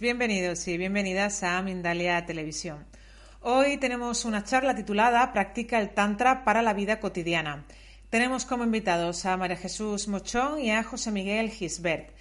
[0.00, 2.86] Bienvenidos y bienvenidas a Mindalia Televisión.
[3.42, 7.66] Hoy tenemos una charla titulada Practica el Tantra para la vida cotidiana.
[8.08, 12.14] Tenemos como invitados a María Jesús Mochón y a José Miguel Gisbert.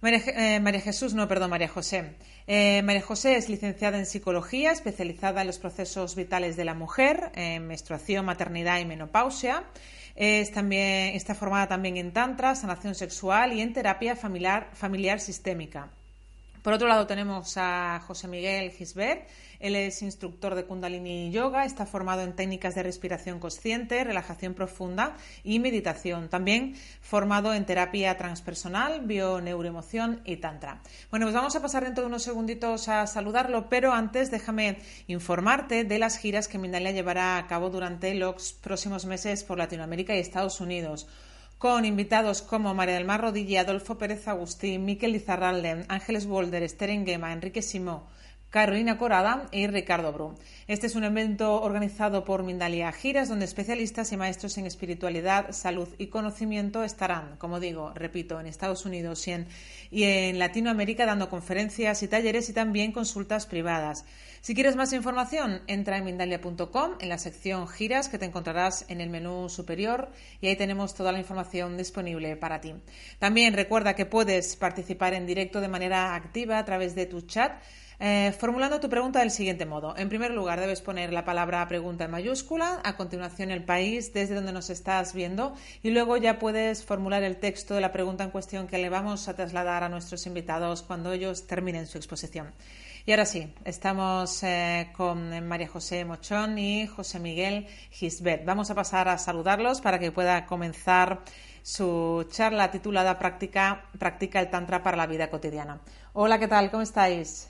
[0.00, 2.14] María, eh, Jesús, no, perdón, María José.
[2.46, 7.32] Eh, María José es licenciada en psicología, especializada en los procesos vitales de la mujer,
[7.34, 9.64] en menstruación, maternidad y menopausia.
[10.16, 15.90] Es también, está formada también en Tantra, sanación sexual y en terapia familiar, familiar sistémica.
[16.62, 19.28] Por otro lado tenemos a José Miguel Gisbert.
[19.60, 25.16] Él es instructor de Kundalini Yoga, está formado en técnicas de respiración consciente, relajación profunda
[25.42, 26.28] y meditación.
[26.28, 30.80] También formado en terapia transpersonal, bioneuroemoción y tantra.
[31.10, 35.84] Bueno, pues vamos a pasar dentro de unos segunditos a saludarlo, pero antes déjame informarte
[35.84, 40.20] de las giras que Mindalia llevará a cabo durante los próximos meses por Latinoamérica y
[40.20, 41.08] Estados Unidos
[41.58, 46.90] con invitados como María del Mar Rodilla, Adolfo Pérez Agustín, Miquel Izarralde, Ángeles Bolder, Esther
[46.90, 48.06] Enguema, Enrique Simó,
[48.50, 50.34] Carolina Corada y Ricardo Bru.
[50.68, 55.88] Este es un evento organizado por Mindalia Giras, donde especialistas y maestros en espiritualidad, salud
[55.98, 59.48] y conocimiento estarán, como digo, repito, en Estados Unidos y en,
[59.90, 64.06] y en Latinoamérica dando conferencias y talleres y también consultas privadas.
[64.40, 69.02] Si quieres más información, entra en Mindalia.com en la sección Giras que te encontrarás en
[69.02, 70.08] el menú superior
[70.40, 72.72] y ahí tenemos toda la información disponible para ti.
[73.18, 77.52] También recuerda que puedes participar en directo de manera activa a través de tu chat
[78.00, 79.96] eh, formulando tu pregunta del siguiente modo.
[79.96, 84.36] En primer lugar, debes poner la palabra pregunta en mayúscula, a continuación el país desde
[84.36, 88.30] donde nos estás viendo y luego ya puedes formular el texto de la pregunta en
[88.30, 92.52] cuestión que le vamos a trasladar a nuestros invitados cuando ellos terminen su exposición.
[93.04, 98.44] Y ahora sí, estamos eh, con María José Mochón y José Miguel Gisbert.
[98.44, 101.20] Vamos a pasar a saludarlos para que pueda comenzar
[101.62, 105.80] su charla titulada Práctica, Practica el Tantra para la vida cotidiana.
[106.12, 106.70] Hola, ¿qué tal?
[106.70, 107.48] ¿Cómo estáis?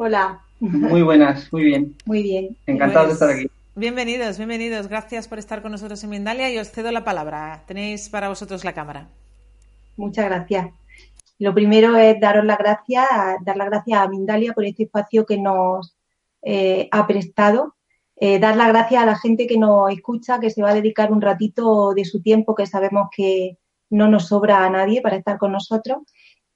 [0.00, 0.40] Hola.
[0.60, 1.96] Muy buenas, muy bien.
[2.06, 2.56] Muy bien.
[2.66, 3.50] Encantado de estar aquí.
[3.74, 4.86] Bienvenidos, bienvenidos.
[4.86, 7.64] Gracias por estar con nosotros en Mindalia y os cedo la palabra.
[7.66, 9.08] Tenéis para vosotros la cámara.
[9.96, 10.70] Muchas gracias.
[11.40, 13.08] Lo primero es daros las gracias,
[13.44, 15.96] dar las gracias a Mindalia por este espacio que nos
[16.42, 17.74] eh, ha prestado.
[18.14, 21.10] Eh, dar las gracias a la gente que nos escucha, que se va a dedicar
[21.10, 23.58] un ratito de su tiempo, que sabemos que
[23.90, 26.02] no nos sobra a nadie para estar con nosotros.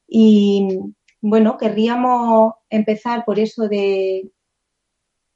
[0.07, 0.79] Y,
[1.23, 4.31] bueno, querríamos empezar por eso de,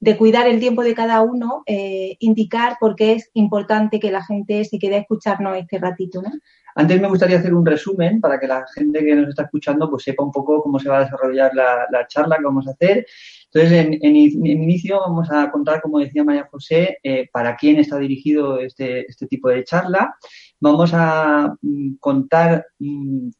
[0.01, 4.25] de cuidar el tiempo de cada uno, eh, indicar por qué es importante que la
[4.25, 6.31] gente se quede a escucharnos este ratito, ¿no?
[6.75, 10.03] Antes me gustaría hacer un resumen para que la gente que nos está escuchando pues
[10.03, 13.07] sepa un poco cómo se va a desarrollar la, charla que vamos a hacer.
[13.51, 18.59] Entonces, en, inicio vamos a contar, como decía María José, eh, para quién está dirigido
[18.61, 20.15] este, este tipo de charla.
[20.61, 23.31] Vamos a mm, contar mm,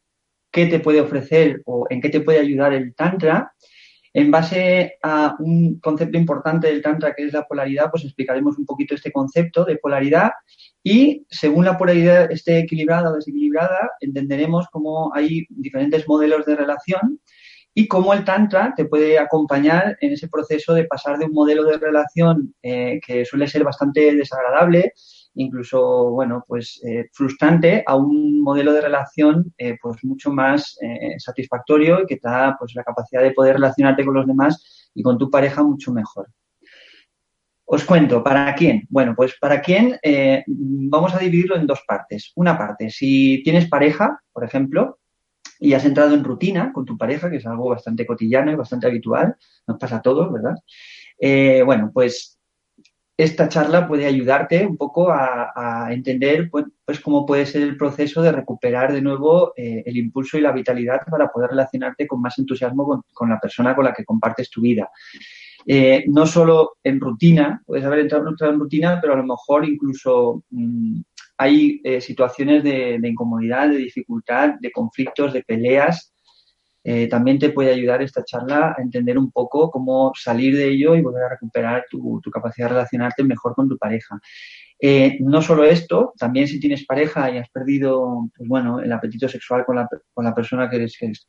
[0.57, 3.53] qué te puede ofrecer o en qué te puede ayudar el Tantra.
[4.11, 8.65] En base a un concepto importante del Tantra que es la polaridad, pues explicaremos un
[8.65, 10.31] poquito este concepto de polaridad
[10.81, 17.21] y según la polaridad esté equilibrada o desequilibrada, entenderemos cómo hay diferentes modelos de relación
[17.75, 21.63] y cómo el Tantra te puede acompañar en ese proceso de pasar de un modelo
[21.65, 24.93] de relación eh, que suele ser bastante desagradable
[25.37, 31.15] incluso, bueno, pues eh, frustrante a un modelo de relación eh, pues mucho más eh,
[31.19, 35.03] satisfactorio y que te da pues la capacidad de poder relacionarte con los demás y
[35.03, 36.27] con tu pareja mucho mejor.
[37.65, 38.87] Os cuento, ¿para quién?
[38.89, 39.99] Bueno, pues para quién
[40.47, 42.31] vamos a dividirlo en dos partes.
[42.35, 44.99] Una parte, si tienes pareja, por ejemplo,
[45.59, 48.87] y has entrado en rutina con tu pareja, que es algo bastante cotidiano y bastante
[48.87, 49.35] habitual,
[49.67, 50.55] nos pasa a todos, ¿verdad?
[51.65, 52.36] bueno, pues
[53.17, 58.21] esta charla puede ayudarte un poco a, entender pues, pues, cómo puede ser el proceso
[58.21, 62.37] de recuperar de nuevo eh, el impulso y la vitalidad para poder relacionarte con más
[62.37, 64.91] entusiasmo con, la persona con la que compartes tu vida.
[65.65, 70.43] Eh, no solo en rutina, puedes haber entrado en rutina, pero a lo mejor incluso
[70.51, 71.01] mm,
[71.37, 76.13] hay eh, situaciones de, incomodidad, de dificultad, de conflictos, de peleas.
[76.89, 80.95] Eh, también te puede ayudar esta charla a entender un poco cómo salir de ello
[80.95, 84.17] y volver a recuperar tu, capacidad de relacionarte mejor con tu pareja.
[84.79, 89.27] Eh, no solo esto, también si tienes pareja y has perdido, pues bueno, el apetito
[89.27, 90.69] sexual con la, persona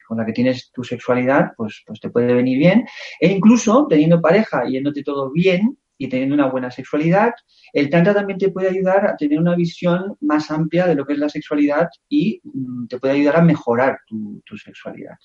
[0.07, 2.87] con la que tienes tu sexualidad, pues, pues te puede venir bien.
[3.19, 7.33] E incluso teniendo pareja y yéndote todo bien y teniendo una buena sexualidad,
[7.73, 11.15] el tantra también te puede ayudar a tener una visión más amplia de lo que
[11.15, 15.17] es la sexualidad y mm, te puede ayudar a mejorar tu sexualidad.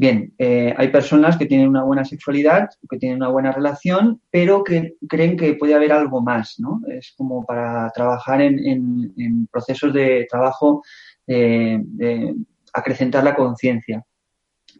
[0.00, 4.62] Bien, eh, hay personas que tienen una buena sexualidad, que tienen una buena relación, pero
[4.62, 6.80] que creen que puede haber algo más, ¿no?
[6.86, 10.84] Es como para trabajar en, procesos de trabajo,
[11.26, 12.32] de
[12.72, 14.04] acrecentar la conciencia.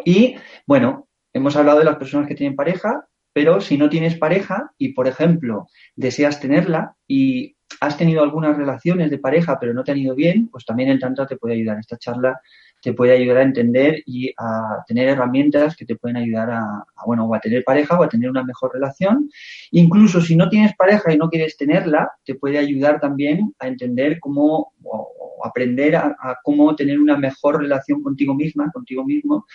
[0.04, 0.36] Y,
[0.68, 4.92] bueno, hemos hablado de las personas que tienen pareja, pero si no tienes pareja y,
[4.92, 5.66] por ejemplo,
[5.96, 10.48] deseas tenerla y has tenido algunas relaciones de pareja, pero no te han ido bien,
[10.48, 11.78] pues también el Tantra te puede ayudar.
[11.78, 12.40] Esta charla
[12.80, 17.26] te puede ayudar a entender y a tener herramientas que te pueden ayudar a, bueno,
[17.26, 19.28] o a tener pareja o a tener una mejor relación.
[19.72, 24.18] Incluso si no tienes pareja y no quieres tenerla, te puede ayudar también a entender
[24.20, 29.46] cómo o, aprender a, cómo tener una mejor relación contigo misma, contigo mismo,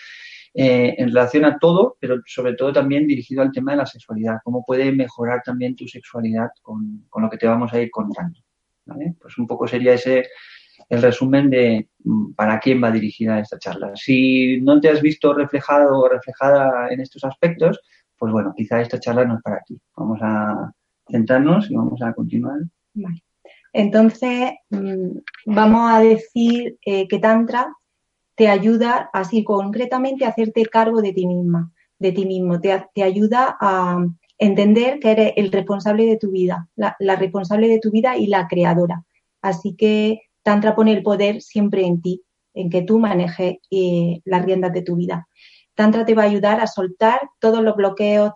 [0.53, 4.37] eh, en relación a todo, pero sobre todo también dirigido al tema de la sexualidad,
[4.43, 8.39] cómo puede mejorar también tu sexualidad con, con lo que te vamos a ir contando.
[8.85, 9.15] ¿vale?
[9.19, 10.27] Pues un poco sería ese
[10.89, 13.91] el resumen de mm, para quién va dirigida esta charla.
[13.95, 17.80] Si no te has visto reflejado o reflejada en estos aspectos,
[18.18, 19.80] pues bueno, quizá esta charla no es para ti.
[19.95, 20.71] Vamos a
[21.09, 22.59] centrarnos y vamos a continuar.
[23.74, 27.74] Entonces, mm, vamos a decir eh, que Tantra
[28.35, 32.59] te ayuda así concretamente a hacerte cargo de ti misma, de ti mismo.
[32.62, 34.06] Te, ayuda a
[34.38, 38.47] entender que eres el responsable de tu vida, la responsable de tu vida y la
[38.47, 39.03] creadora.
[39.44, 42.22] Así que Tantra pone el poder siempre en ti,
[42.54, 45.28] en que tú manejes eh, las riendas de tu vida.
[45.75, 48.31] Tantra te va a ayudar a soltar todos los bloqueos,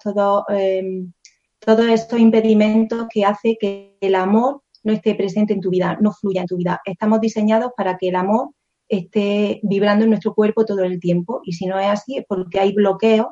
[0.49, 1.11] em,
[1.59, 6.11] todos estos impedimentos que hace que el amor no esté presente en tu vida, no
[6.13, 6.81] fluya en tu vida.
[6.85, 8.51] Estamos diseñados para que el amor
[8.87, 12.59] esté vibrando en nuestro cuerpo todo el tiempo y si no es así es porque
[12.59, 13.27] hay bloqueos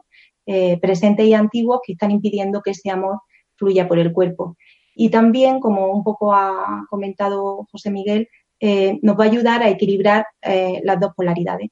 [0.45, 3.19] eh, presentes y antiguos que están impidiendo que ese amor
[3.56, 4.57] fluya por el cuerpo.
[4.95, 9.69] Y también, como un poco ha comentado José Miguel, eh, nos va a ayudar a
[9.69, 11.69] equilibrar eh, las dos polaridades.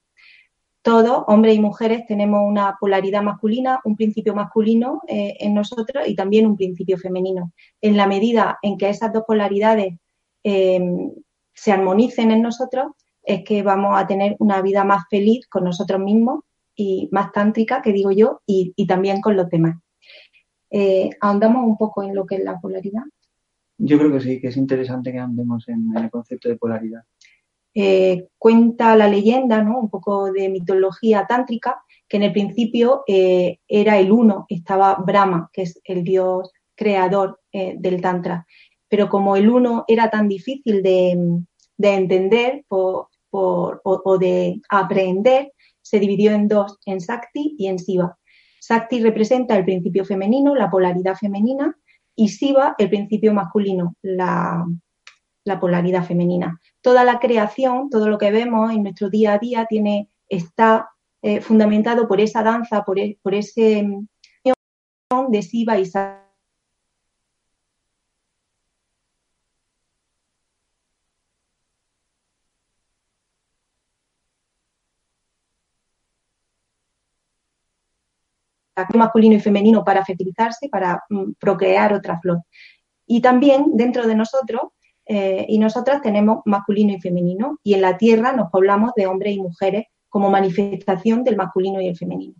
[0.81, 6.15] Todos, hombres y mujeres, tenemos una polaridad masculina, un principio masculino eh, en nosotros y
[6.15, 7.53] también un principio femenino.
[7.81, 9.95] En la medida en que esas dos polaridades
[10.43, 12.87] se armonicen en nosotros,
[13.23, 16.41] es que vamos a tener una vida más feliz con nosotros mismos
[16.75, 19.77] y más tántrica, que digo yo, y, y también con los demás.
[21.21, 23.03] ahondamos un poco en lo que es la polaridad.
[23.77, 27.03] Yo creo que sí, que es interesante que andemos en, el concepto de polaridad.
[27.75, 29.79] Eh, cuenta la leyenda, ¿no?
[29.79, 35.49] un poco de mitología tántrica, que en el principio eh, era el uno, estaba Brahma,
[35.51, 38.45] que es el dios creador eh, del Tantra.
[38.87, 41.17] Pero como el uno era tan difícil de,
[41.79, 43.07] entender o,
[44.19, 48.17] de aprender, se dividió en dos, en Sakti y en Siva.
[48.59, 51.75] Sakti representa el principio femenino, la polaridad femenina,
[52.15, 54.65] y Siva el principio masculino, la,
[55.59, 56.59] polaridad femenina.
[56.81, 60.89] Toda la creación, todo lo que vemos en nuestro día a día tiene, está
[61.21, 63.87] eh, fundamentado por esa danza, por, e, por ese
[65.29, 65.85] de Siva y
[78.93, 82.41] masculino y femenino para fertilizarse, para mm, procrear otra flor.
[83.05, 84.61] Y también dentro de nosotros
[85.05, 89.35] eh, y nosotras tenemos masculino y femenino y en la tierra nos poblamos de hombres
[89.35, 92.35] y mujeres como manifestación del masculino y el femenino.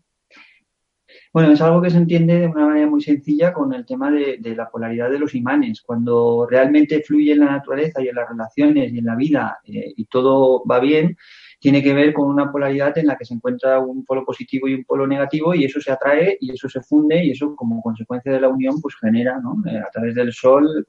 [1.34, 4.40] Bueno, es algo que se entiende de una manera muy sencilla con el tema de,
[4.56, 5.82] la polaridad de los imanes.
[5.82, 9.94] Cuando realmente fluye en la naturaleza y en las relaciones y en la vida eh,
[9.96, 11.18] y todo va bien,
[11.64, 14.74] tiene que ver con una polaridad en la que se encuentra un polo positivo y
[14.74, 18.34] un polo negativo y eso se atrae y eso se funde y eso como consecuencia
[18.34, 19.56] de la unión pues genera, ¿no?
[19.72, 20.86] Eh, a través del sol,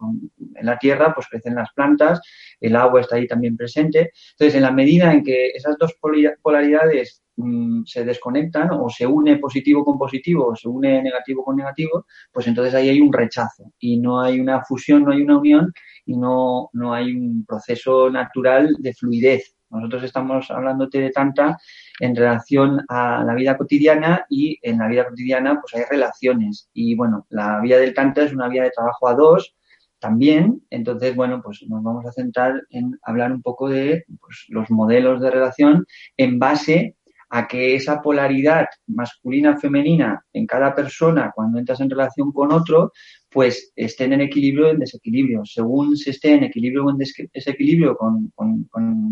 [0.57, 2.21] en la tierra pues crecen las plantas,
[2.61, 4.11] el agua está ahí también presente.
[4.33, 5.95] Entonces, en la medida en que esas dos
[6.43, 11.55] polaridades mm, se desconectan o se une positivo con positivo o se une negativo con
[11.55, 15.39] negativo, pues entonces ahí hay un rechazo y no hay una fusión, no hay una
[15.39, 15.73] unión
[16.05, 21.59] y no, no hay un proceso natural de fluidez nosotros estamos hablándote de Tantra
[22.01, 26.69] en relación a la vida cotidiana y en la vida cotidiana pues hay relaciones.
[26.73, 29.55] Y bueno, la vía del Tantra es una vía de trabajo a dos
[29.99, 30.63] también.
[30.71, 35.21] Entonces, bueno, pues nos vamos a centrar en hablar un poco de pues, los modelos
[35.21, 36.97] de relación en base
[37.31, 42.93] a que esa polaridad masculina-femenina en cada persona cuando entras en relación con otro,
[43.35, 45.45] pues estén en equilibrio o en desequilibrio.
[45.45, 48.33] Según se esté en equilibrio o en desequilibrio con,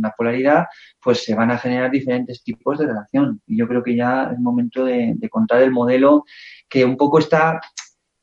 [0.00, 0.66] la polaridad,
[1.02, 3.42] pues se van a generar diferentes tipos de relación.
[3.48, 6.24] Y yo creo que ya es momento de, contar el modelo
[6.68, 7.60] que un poco está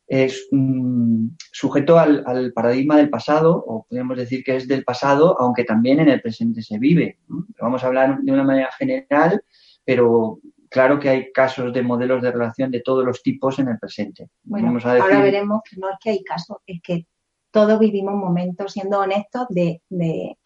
[0.07, 5.65] es mm, sujeto al, paradigma del pasado, o podemos decir que es del pasado, aunque
[5.65, 7.19] también en el presente se vive.
[7.59, 9.43] Vamos a hablar de una manera general
[9.89, 13.79] pero claro que hay casos de modelos de relación de todos los tipos en el
[13.79, 14.29] presente.
[14.43, 17.05] Bueno, ahora veremos que no es que hay casos, es que
[17.51, 19.81] todos vivimos momentos, siendo honestos, de,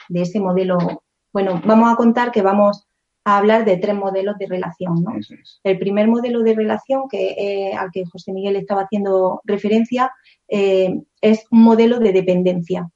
[0.09, 0.77] ese modelo.
[1.31, 2.87] Bueno, vamos a contar que vamos
[3.25, 5.03] a hablar de tres modelos de relación.
[5.03, 5.13] ¿no?
[5.63, 10.11] El primer modelo de relación que, eh, al que José Miguel estaba haciendo referencia
[10.47, 12.89] eh, es un modelo de dependencia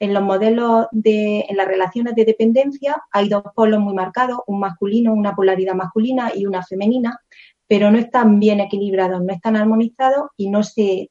[0.00, 4.60] en los modelos de, en las relaciones de dependencia hay dos polos muy marcados, un
[4.60, 7.18] masculino, una polaridad masculina y una femenina,
[7.66, 11.10] pero no están bien equilibrados, no están armonizados y no se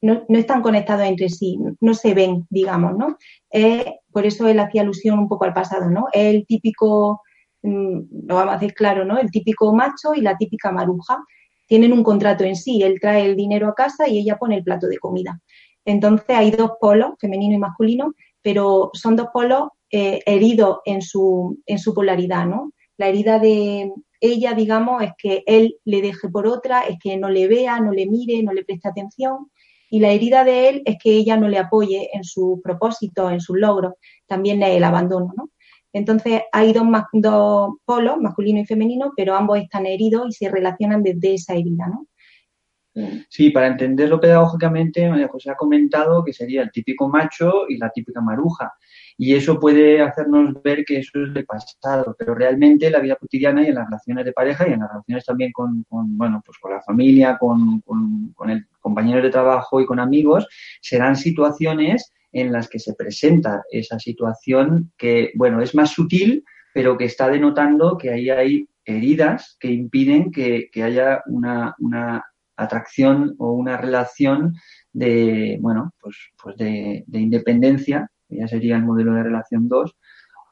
[0.00, 3.16] no, están conectados entre sí, no se ven, digamos, ¿no?
[4.12, 6.06] por eso él hacía alusión un poco al pasado, ¿no?
[6.12, 7.22] El típico,
[7.62, 9.18] mm, lo vamos a decir claro, ¿no?
[9.18, 11.22] El típico macho y la típica maruja
[11.66, 14.64] tienen un contrato en sí, él trae el dinero a casa y ella pone el
[14.64, 15.40] plato de comida.
[15.88, 21.58] Entonces hay dos polos, femenino y masculino, pero son dos polos eh, heridos en su,
[21.64, 22.72] en su polaridad, ¿no?
[22.98, 23.90] La herida de
[24.20, 27.92] ella, digamos, es que él le deje por otra, es que no le vea, no
[27.92, 29.50] le mire, no le preste atención.
[29.88, 33.40] Y la herida de él es que ella no le apoye en su propósito, en
[33.40, 33.94] sus logros.
[34.26, 35.48] También el abandono, ¿no?
[35.94, 41.02] Entonces hay dos, dos polos, masculino y femenino, pero ambos están heridos y se relacionan
[41.02, 42.06] desde esa herida, ¿no?
[43.28, 47.90] Sí, para entenderlo pedagógicamente, María José ha comentado que sería el típico macho y la
[47.90, 48.72] típica maruja.
[49.16, 53.16] Y eso puede hacernos ver que eso es del pasado, pero realmente en la vida
[53.16, 56.56] cotidiana y en las relaciones de pareja y en las relaciones también con, bueno, pues
[56.58, 57.82] con la familia, con,
[58.48, 60.46] el compañero de trabajo y con amigos,
[60.80, 66.96] serán situaciones en las que se presenta esa situación que, bueno, es más sutil, pero
[66.96, 71.74] que está denotando que ahí hay heridas que impiden que, haya una
[72.58, 74.54] atracción o una relación
[74.92, 79.96] de, bueno, pues, pues de, independencia, que ya sería el modelo de relación 2,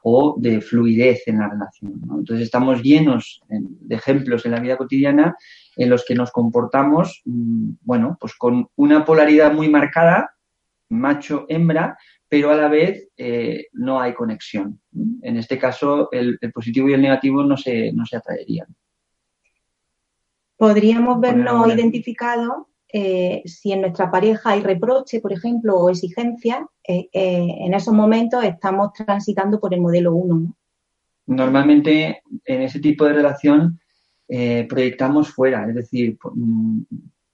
[0.03, 2.01] o de fluidez en la relación.
[2.17, 5.35] Entonces estamos llenos de ejemplos en la vida cotidiana
[5.75, 10.31] en los que nos comportamos, mm, bueno, pues con una polaridad muy marcada,
[10.89, 11.97] macho-hembra,
[12.29, 14.79] pero a la vez eh, no hay conexión.
[15.21, 18.67] En este caso, el, el, positivo y el negativo no se, no se atraerían
[20.57, 27.09] podríamos vernos identificados eh, si en nuestra pareja hay reproche, por ejemplo, o exigencia, eh,
[27.11, 30.55] eh, en esos momentos estamos transitando por el modelo 1.
[31.27, 33.79] Normalmente en ese tipo de relación
[34.29, 36.81] proyectamos fuera, es decir, mm,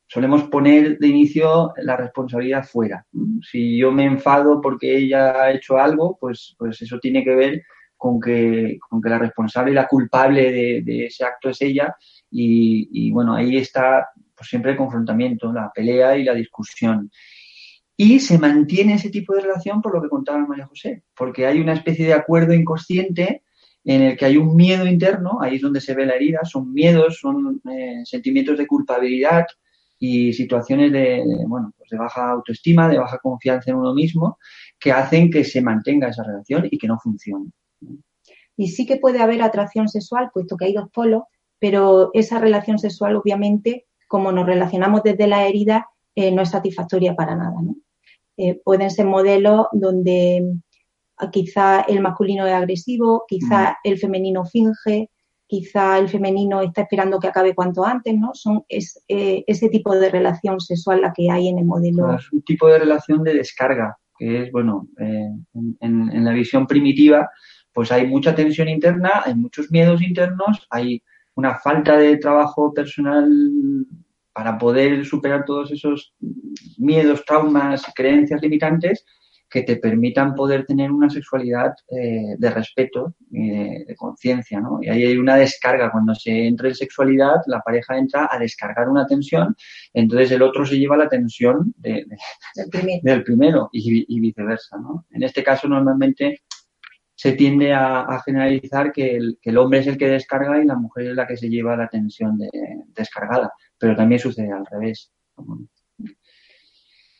[0.06, 3.06] solemos poner de inicio la responsabilidad fuera.
[3.42, 7.63] Si yo me enfado porque ella ha hecho algo, pues, pues eso tiene que ver
[7.98, 11.96] con que, con que la responsable y la culpable de ese acto es ella
[12.35, 17.11] y, bueno, ahí está pues, siempre el confrontamiento, la pelea y la discusión.
[17.95, 21.59] Y se mantiene ese tipo de relación por lo que contaba María José, porque hay
[21.59, 23.43] una especie de acuerdo inconsciente
[23.85, 26.73] en el que hay un miedo interno, ahí es donde se ve la herida, son
[26.73, 29.45] miedos, son eh, sentimientos de culpabilidad
[29.99, 34.37] y situaciones de, bueno, pues de baja autoestima, de baja confianza en uno mismo,
[34.79, 37.51] que hacen que se mantenga esa relación y que no funcione.
[38.55, 41.23] Y sí que puede haber atracción sexual, puesto que hay dos polos,
[41.63, 47.15] pero esa relación sexual, obviamente, como nos relacionamos desde la herida, eh, no es satisfactoria
[47.15, 47.55] para nada.
[48.36, 50.55] Eh, pueden ser modelos donde
[51.15, 55.10] ah, quizá el masculino es agresivo, quizá el femenino finge,
[55.48, 58.32] quizá el femenino está esperando que acabe cuanto antes, ¿no?
[58.34, 62.13] Son es, eh, ese tipo de relación sexual la que hay en el modelo.
[62.13, 67.29] Es un tipo de relación de descarga, que es, bueno, en, en, la visión primitiva,
[67.72, 71.01] pues hay mucha tensión interna, hay muchos miedos internos, hay
[71.35, 73.27] una falta de trabajo personal
[74.33, 76.13] para poder superar todos esos
[76.77, 79.05] miedos, traumas, creencias limitantes
[79.53, 84.79] que te permitan poder tener una sexualidad eh, de respeto y de, conciencia, ¿no?
[84.81, 85.91] Y ahí hay una descarga.
[85.91, 89.55] Cuando se entra en sexualidad, la pareja entra a descargar una tensión,
[89.93, 95.05] entonces el otro se lleva la tensión del primero y, y, viceversa, ¿no?
[95.11, 96.41] En este caso, normalmente
[97.24, 101.15] se tiende a, generalizar que el, hombre es el que descarga y la mujer es
[101.15, 102.50] la que se lleva la tensión de,
[102.88, 105.10] descargada, pero también sucede al revés.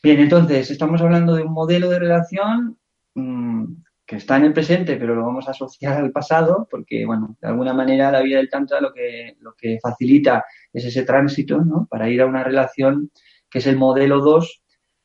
[0.02, 2.76] Bien, entonces, estamos hablando de un modelo de relación
[3.14, 3.64] mm,
[4.04, 7.48] que está en el presente, pero lo vamos a asociar al pasado, porque, bueno, de
[7.48, 11.86] alguna manera la vida del Tantra lo que, lo que facilita es ese tránsito, ¿no?
[11.90, 13.10] Para ir a una relación
[13.48, 14.63] que es el modelo 2,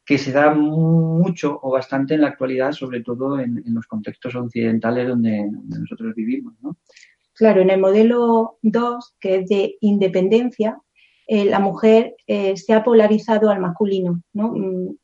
[0.09, 5.07] que se da mucho o bastante en la actualidad, sobre todo en, los contextos occidentales
[5.07, 6.77] donde, nosotros vivimos, ¿no?
[7.35, 10.81] Claro, en el modelo 2, que es de independencia,
[11.27, 14.53] eh, la mujer eh, se ha polarizado al masculino, ¿no?
[14.55, 14.95] Mm,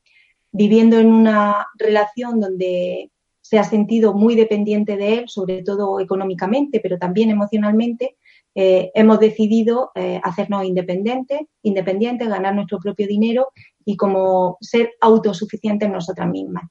[0.51, 6.79] viviendo en una relación donde se ha sentido muy dependiente de él, sobre todo económicamente,
[6.79, 8.17] pero también emocionalmente,
[8.55, 13.49] eh, hemos decidido eh, hacernos independientes, independientes, ganar nuestro propio dinero
[13.83, 16.63] y como ser autosuficientes nosotras mismas.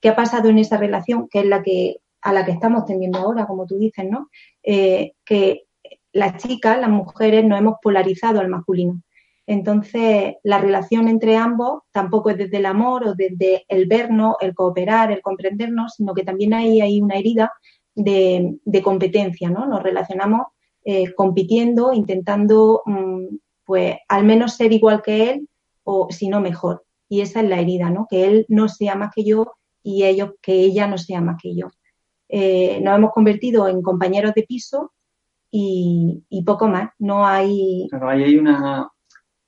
[0.00, 1.28] ¿Qué ha pasado en esa relación?
[1.28, 4.28] Que es la que a la que estamos tendiendo ahora, como tú dices, ¿no?
[4.62, 5.64] Eh, que
[6.12, 9.02] las chicas, las mujeres, nos hemos polarizado al masculino.
[9.46, 14.54] Entonces, la relación entre ambos tampoco es desde el amor o desde el vernos, el
[14.54, 17.52] cooperar, el comprendernos, sino que también hay, hay una herida
[17.94, 19.66] de, competencia, ¿no?
[19.66, 20.42] Nos relacionamos
[20.84, 25.48] eh, compitiendo, intentando, mm, pues, al menos ser igual que él
[25.84, 26.84] o, si no, mejor.
[27.08, 28.06] Y esa es la herida, ¿no?
[28.08, 31.54] Que él no sea más que yo y ellos, que ella no sea más que
[31.54, 31.68] yo.
[32.28, 34.92] Eh, nos hemos convertido en compañeros de piso
[35.50, 36.90] y, poco más.
[36.98, 37.88] No hay.
[38.00, 38.88] hay una,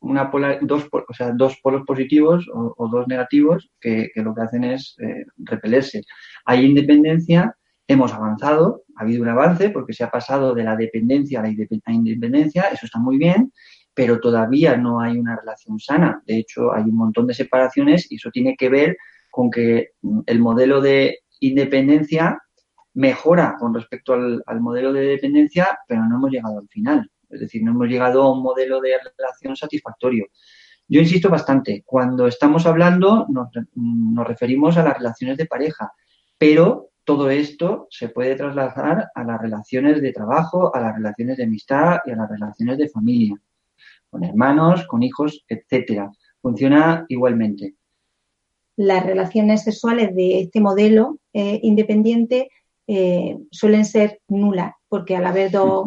[0.00, 0.30] una
[0.62, 5.24] dos, o sea, dos polos positivos o, dos negativos que, lo que hacen es eh,
[5.38, 6.02] repelerse.
[6.44, 7.56] Hay independencia,
[7.92, 11.92] hemos avanzado, ha habido un avance porque se ha pasado de la dependencia a la
[11.92, 13.52] independencia, eso está muy bien,
[13.94, 16.22] pero todavía no hay una relación sana.
[16.26, 18.96] De hecho, hay un montón de separaciones y eso tiene que ver
[19.30, 22.40] con que mm, el modelo de independencia
[22.94, 27.10] mejora con respecto al, al modelo de dependencia, pero no hemos llegado al final.
[27.30, 30.26] Es decir, no hemos llegado a un modelo de relación satisfactorio.
[30.88, 33.48] Yo insisto bastante, cuando estamos hablando nos,
[34.26, 35.90] referimos a las relaciones de pareja,
[36.36, 41.44] pero todo esto se puede trasladar a las relaciones de trabajo, a las relaciones de
[41.44, 43.34] amistad y a las relaciones de familia,
[44.08, 46.10] con hermanos, con hijos, etcétera.
[46.40, 47.74] Funciona igualmente.
[48.76, 52.50] Las relaciones sexuales de este modelo eh, independiente
[52.86, 55.86] eh, suelen ser nulas, porque al haber dos,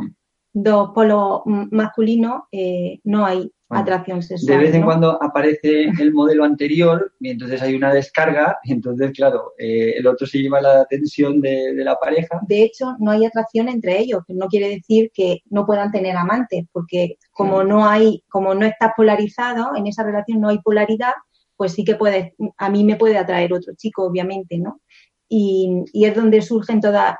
[0.54, 4.58] dos polos masculinos eh, no hay atracción sexual.
[4.58, 9.12] De vez en cuando aparece el modelo anterior y entonces hay una descarga y entonces,
[9.12, 12.40] claro, eh, el otro se lleva la atención de, la pareja.
[12.48, 16.16] De hecho, no hay atracción entre ellos, que no quiere decir que no puedan tener
[16.16, 21.14] amantes, porque como no hay, como no estás polarizado, en esa relación no hay polaridad,
[21.56, 24.82] pues sí que puedes, a mí me puede atraer otro chico, obviamente, ¿no?
[25.28, 27.16] y, es donde surgen todos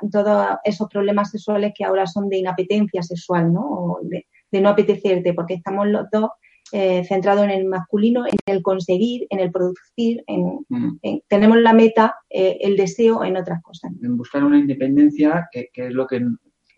[0.64, 3.62] esos problemas sexuales que ahora son de inapetencia sexual, ¿no?
[3.62, 6.30] O de, no apetecerte, porque estamos los dos
[6.72, 10.98] eh, centrados en el masculino, en el conseguir, en el producir, en, mm.
[11.28, 13.92] tenemos la meta, eh, el deseo en otras cosas.
[14.02, 16.26] En buscar una independencia que, es lo que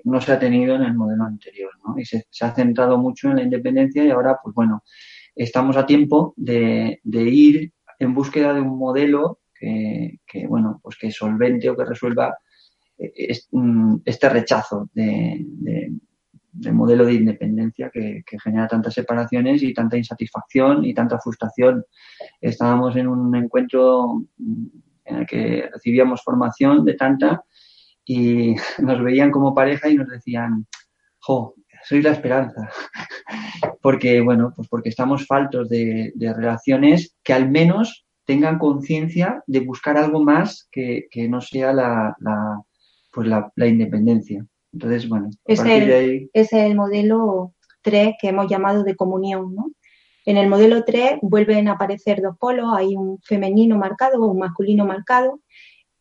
[0.04, 1.98] no se ha tenido en el modelo anterior, ¿no?
[1.98, 4.82] Y se, ha centrado mucho en la independencia y ahora, pues bueno,
[5.34, 11.10] estamos a tiempo de, de ir en búsqueda de un modelo que, bueno, pues que
[11.10, 12.36] solvente o que resuelva
[12.98, 15.44] eh, mm, este rechazo de,
[16.52, 21.84] del modelo de independencia que, genera tantas separaciones y tanta insatisfacción y tanta frustración.
[22.40, 24.66] Estábamos en un encuentro mm,
[25.04, 27.44] en el que recibíamos formación de tanta
[28.04, 30.66] y nos veían como pareja y nos decían,
[31.20, 32.68] jo, soy la esperanza.
[33.82, 39.60] porque, bueno, pues porque estamos faltos de, de relaciones que al menos tengan conciencia de
[39.60, 42.14] buscar algo más que, no sea la,
[43.10, 44.44] pues la, independencia.
[44.72, 46.30] Entonces, bueno, a es el, de ahí...
[46.32, 49.70] es el modelo 3 que hemos llamado de comunión, ¿no?
[50.24, 54.84] En el modelo 3 vuelven a aparecer dos polos, hay un femenino marcado, un masculino
[54.84, 55.40] marcado,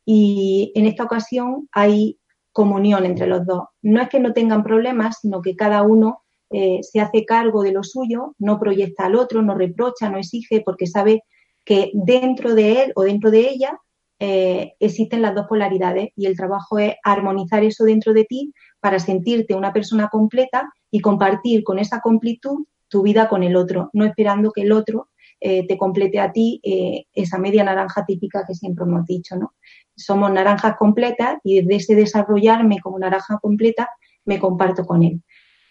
[0.06, 2.20] y en esta ocasión hay
[2.52, 3.66] comunión entre los dos.
[3.82, 7.72] No es que no tengan problemas, sino que cada uno eh, se hace cargo de
[7.72, 11.24] lo suyo, no proyecta al otro, no reprocha, no exige, porque sabe
[11.64, 13.80] que dentro de él o dentro de ella
[14.20, 19.00] eh, existen las dos polaridades y el trabajo es armonizar eso dentro de ti para
[19.00, 24.06] sentirte una persona completa y compartir con esa completud tu vida con el otro, no
[24.06, 28.56] esperando que el otro eh, te complete a ti eh, esa media naranja típica que
[28.56, 29.54] siempre hemos dicho, ¿no?
[29.96, 33.90] Somos naranjas completas y desde ese desarrollarme como naranja completa
[34.26, 35.22] me comparto con él.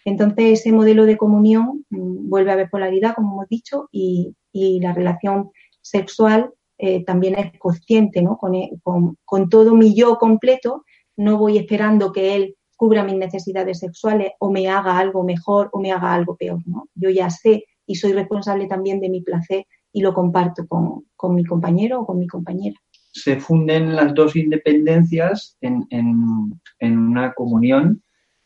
[0.05, 4.79] Entonces ese modelo de comunión mm, vuelve a haber polaridad, como hemos dicho, y, y
[4.79, 8.39] la relación sexual eh, también es consciente, ¿no?
[8.53, 10.85] E, con, todo mi yo completo,
[11.15, 15.79] no voy esperando que él cubra mis necesidades sexuales o me haga algo mejor o
[15.79, 16.87] me haga algo peor, ¿no?
[16.93, 21.33] Yo ya sé y soy responsable también de mi placer y lo comparto con, con
[21.33, 22.75] mi compañero o con mi compañera.
[23.11, 28.03] Se funden las dos independencias en, en, en una comunión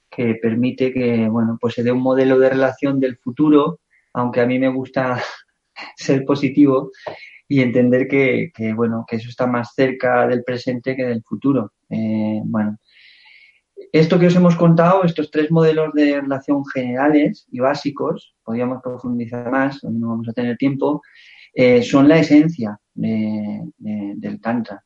[0.09, 3.81] que permite que, bueno, pues se dé un modelo de relación del futuro,
[4.13, 5.21] aunque a mí me gusta
[5.97, 6.91] ser positivo
[7.51, 11.73] y entender que, que, bueno, que eso está más cerca del presente que del futuro.
[11.89, 12.77] Eh, bueno,
[13.91, 19.51] esto que os hemos contado, estos tres modelos de relación generales y básicos, podríamos profundizar
[19.51, 21.01] más, no vamos a tener tiempo,
[21.53, 24.81] eh, son la esencia de, de, del Tantra.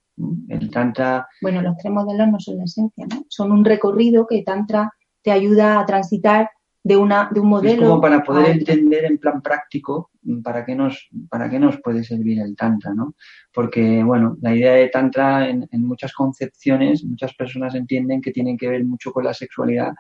[0.50, 1.28] El Tantra.
[1.44, 3.28] Bueno, los tres modelos no son la esencia, ¿no?
[3.30, 6.50] Son un recorrido que Tantra te ayuda a transitar
[6.86, 7.82] de, una, de un modelo.
[7.82, 10.12] Es como para poder entender en plan práctico
[10.44, 13.16] para qué nos, para qué nos puede servir el Tantra, ¿no?
[13.52, 18.56] Porque, bueno, la idea de Tantra en, en, muchas concepciones, muchas personas entienden que tienen
[18.56, 19.94] que ver mucho con la sexualidad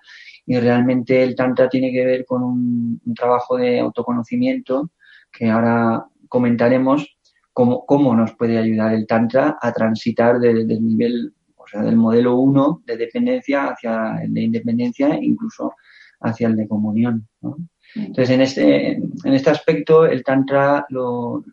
[0.45, 4.91] y realmente el Tantra tiene que ver con un, un trabajo de autoconocimiento
[5.31, 7.17] que ahora comentaremos
[7.51, 11.95] cómo, cómo nos puede ayudar el Tantra a transitar del, del nivel o sea, del
[11.95, 15.73] modelo 1 de dependencia hacia el de independencia, incluso
[16.21, 17.27] hacia el de comunión.
[17.41, 17.57] ¿no?
[17.95, 21.43] Entonces, en este, en este aspecto, el Tantra lo,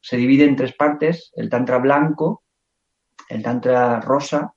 [0.00, 2.42] se divide en tres partes, el Tantra blanco,
[3.28, 4.54] el Tantra rosa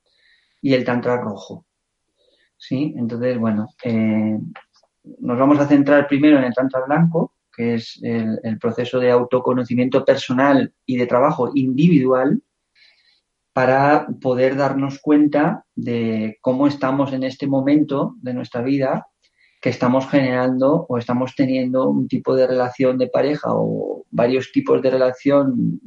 [0.61, 1.65] y el Tantra rojo.
[2.57, 2.93] ¿Sí?
[2.97, 4.39] Entonces, bueno, eh,
[5.19, 9.11] nos vamos a centrar primero en el Tantra blanco, que es el, el proceso de
[9.11, 12.41] autoconocimiento personal y de trabajo individual,
[13.53, 19.07] para poder darnos cuenta de cómo estamos en este momento de nuestra vida,
[19.69, 24.89] estamos generando o estamos teniendo un tipo de relación de pareja o varios tipos de
[24.89, 25.79] relación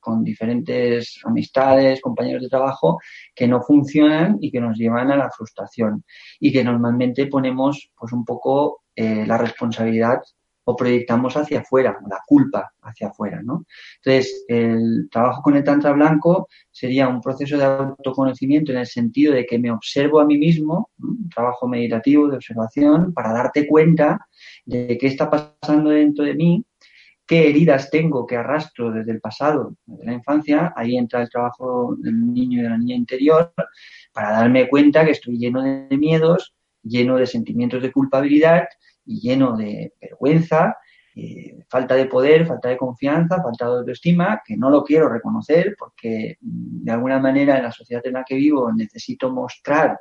[0.00, 2.98] con diferentes amistades, compañeros de trabajo,
[3.34, 6.04] que no funcionan y que nos llevan a la frustración.
[6.40, 10.18] Y que normalmente ponemos pues un poco eh, la responsabilidad
[10.64, 13.64] o proyectamos hacia afuera, la culpa hacia afuera, ¿no?
[13.96, 19.34] Entonces, el trabajo con el Tantra blanco sería un proceso de autoconocimiento en el sentido
[19.34, 24.26] de que me observo a mí mismo, un trabajo meditativo de observación, para darte cuenta
[24.64, 26.64] de qué está pasando dentro de mí,
[27.26, 31.96] qué heridas tengo que arrastro desde el pasado, desde la infancia, ahí entra el trabajo
[31.98, 33.52] del niño y de la niña interior,
[34.12, 38.66] para darme cuenta que estoy lleno de miedos, lleno de sentimientos de culpabilidad,
[39.04, 40.76] y lleno de vergüenza,
[41.14, 45.74] eh, falta de poder, falta de confianza, falta de autoestima, que no lo quiero reconocer
[45.78, 49.98] porque mm, de alguna manera en la sociedad en la que vivo necesito mostrar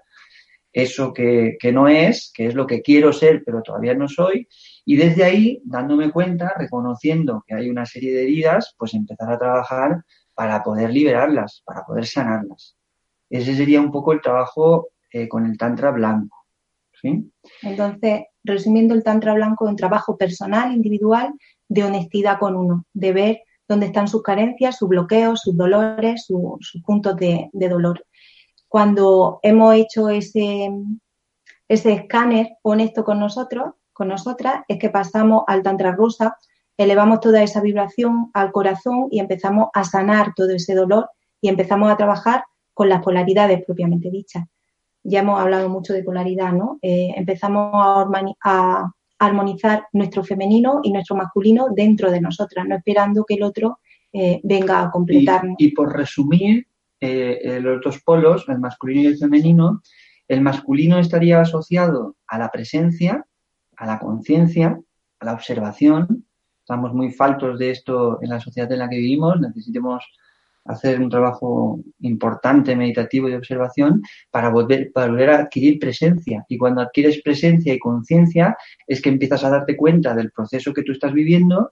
[0.73, 4.47] eso que, que, no es, que es lo que quiero ser, pero todavía no soy,
[4.85, 9.37] y desde ahí, dándome cuenta, reconociendo que hay una serie de heridas, pues empezar a
[9.37, 12.77] trabajar para poder liberarlas, para poder sanarlas.
[13.29, 16.45] Ese sería un poco el trabajo eh, con el Tantra blanco.
[17.01, 17.31] ¿sí?
[17.61, 21.33] Entonces, resumiendo el Tantra blanco, un trabajo personal, individual,
[21.67, 26.57] de honestidad con uno, de ver dónde están sus carencias, sus bloqueos, sus dolores, su,
[26.59, 28.05] sus puntos de, dolor.
[28.67, 30.69] Cuando hemos hecho ese,
[31.67, 36.37] ese escáner honesto con nosotros, con nosotras, es que pasamos al Tantra rosa,
[36.77, 41.91] elevamos toda esa vibración al corazón y empezamos a sanar todo ese dolor y empezamos
[41.91, 44.45] a trabajar con las polaridades propiamente dichas
[45.03, 46.79] ya hemos hablado mucho de polaridad, ¿no?
[46.81, 48.05] Eh, empezamos a,
[48.43, 53.79] a, armonizar nuestro femenino y nuestro masculino dentro de nosotras, no esperando que el otro
[54.11, 55.55] eh, venga a completarnos.
[55.59, 56.65] Y, y por resumir,
[56.99, 59.81] eh, los dos polos, el masculino y el femenino,
[60.27, 63.25] el masculino estaría asociado a la presencia,
[63.75, 64.79] a la conciencia,
[65.19, 66.25] a la observación.
[66.59, 70.05] Estamos muy faltos de esto en la sociedad en la que vivimos, necesitamos
[70.65, 76.45] hacer un trabajo importante, meditativo de observación para volver, para volver a adquirir presencia.
[76.47, 78.55] Y cuando adquieres presencia y conciencia
[78.87, 81.71] es que empiezas a darte cuenta del proceso que tú estás viviendo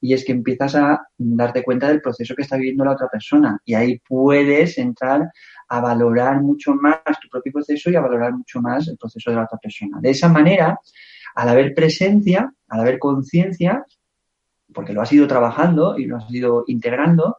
[0.00, 3.60] y es que empiezas a darte cuenta del proceso que está viviendo la otra persona.
[3.64, 5.30] Y ahí puedes entrar
[5.68, 9.36] a valorar mucho más tu propio proceso y a valorar mucho más el proceso de
[9.36, 9.98] la otra persona.
[10.00, 10.78] De esa manera,
[11.34, 13.84] al haber presencia, al haber conciencia,
[14.72, 17.38] porque lo has ido trabajando y lo has ido integrando,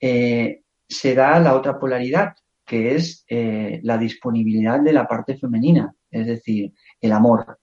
[0.00, 5.94] eh, se da la otra polaridad, que es eh, la disponibilidad de la parte femenina,
[6.10, 7.58] es decir, el amor.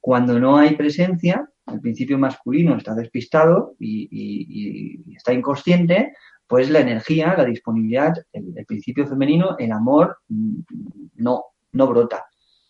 [0.00, 6.12] Cuando no hay presencia, el principio masculino está despistado y, está inconsciente,
[6.46, 12.26] pues la energía, la disponibilidad, el, principio femenino, el amor, no, no brota.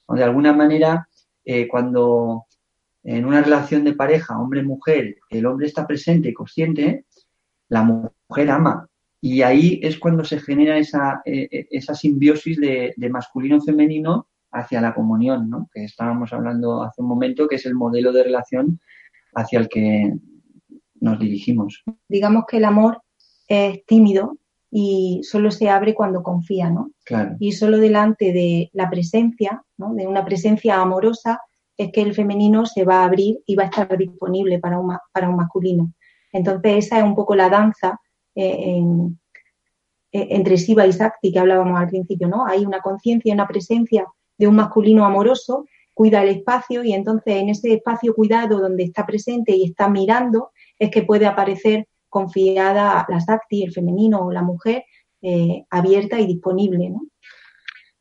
[0.09, 1.09] De alguna manera,
[1.45, 2.47] eh, cuando
[3.03, 7.05] en una relación de pareja, hombre-mujer, el hombre está presente y consciente,
[7.69, 8.89] la mujer ama,
[9.25, 14.95] Y ahí es cuando se genera esa, eh, eh, esa simbiosis de, masculino-femenino hacia la
[14.95, 15.71] comunión, ¿no?
[15.73, 18.81] que estábamos hablando hace un momento, que es el modelo de relación
[19.35, 20.13] hacia el que
[21.01, 21.83] nos dirigimos.
[22.07, 23.01] Digamos que el amor
[23.49, 24.37] es tímido
[24.71, 26.91] y solo se abre cuando confía, ¿no?
[27.07, 27.37] Claro.
[27.41, 29.95] Y solo delante de la presencia, ¿no?
[29.95, 31.41] de una presencia amorosa,
[31.79, 34.95] es que el femenino se va a abrir y va a estar disponible para un,
[35.13, 35.95] para un masculino.
[36.31, 37.99] Entonces, esa es un poco la danza
[38.35, 38.83] eh,
[40.13, 42.47] entre Siva y Sakti que hablábamos al principio, ¿no?
[42.47, 44.07] Hay una conciencia, una presencia
[44.39, 49.07] de un masculino amoroso, cuida el espacio y entonces en ese espacio cuidado donde está
[49.07, 54.43] presente y está mirando es que puede aparecer confiada la Sakti, el femenino o la
[54.43, 54.85] mujer,
[55.21, 57.01] eh, abierta y disponible, ¿no?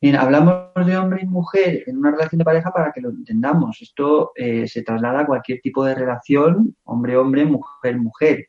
[0.04, 3.82] Bien, hablamos de hombre y mujer en una relación de pareja para que lo entendamos.
[3.82, 8.48] Esto eh, se traslada a cualquier tipo de relación, hombre-hombre, mujer-mujer.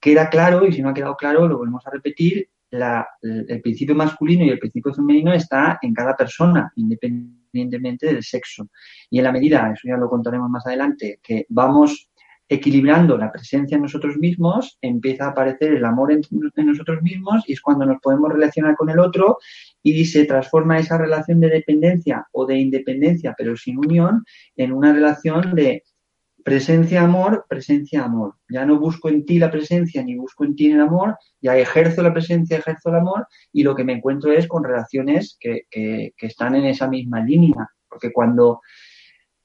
[0.00, 4.44] Queda claro, y si no ha quedado claro, lo volvemos a repetir, el principio masculino
[4.44, 8.68] y el principio femenino está en cada persona, independientemente del sexo.
[9.10, 12.10] Y en la medida, eso ya lo contaremos más adelante, que vamos
[12.48, 16.22] equilibrando la presencia en nosotros mismos, empieza a aparecer el amor en,
[16.64, 19.36] nosotros mismos y es cuando nos podemos relacionar con el otro
[19.82, 24.24] y se transforma esa relación de dependencia o de independencia, pero sin unión,
[24.56, 25.84] en una relación de
[26.44, 28.34] presencia-amor, presencia-amor.
[28.48, 32.02] Ya no busco en ti la presencia ni busco en ti el amor, ya ejerzo
[32.02, 36.14] la presencia, ejerzo el amor y lo que me encuentro es con relaciones que, que,
[36.16, 37.68] que están en esa misma línea.
[37.88, 38.60] Porque cuando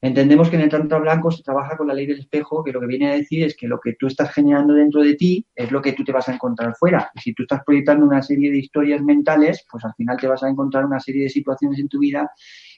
[0.04, 2.82] Entendemos que en el Tantra Blanco se trabaja con la ley del espejo, que lo
[2.82, 5.72] que viene a decir es que lo que tú estás generando dentro de ti es
[5.72, 7.10] lo que tú te vas a encontrar fuera.
[7.16, 10.44] Y si tú estás proyectando una serie de historias mentales, pues al final te vas
[10.44, 12.30] a encontrar una serie de situaciones en tu vida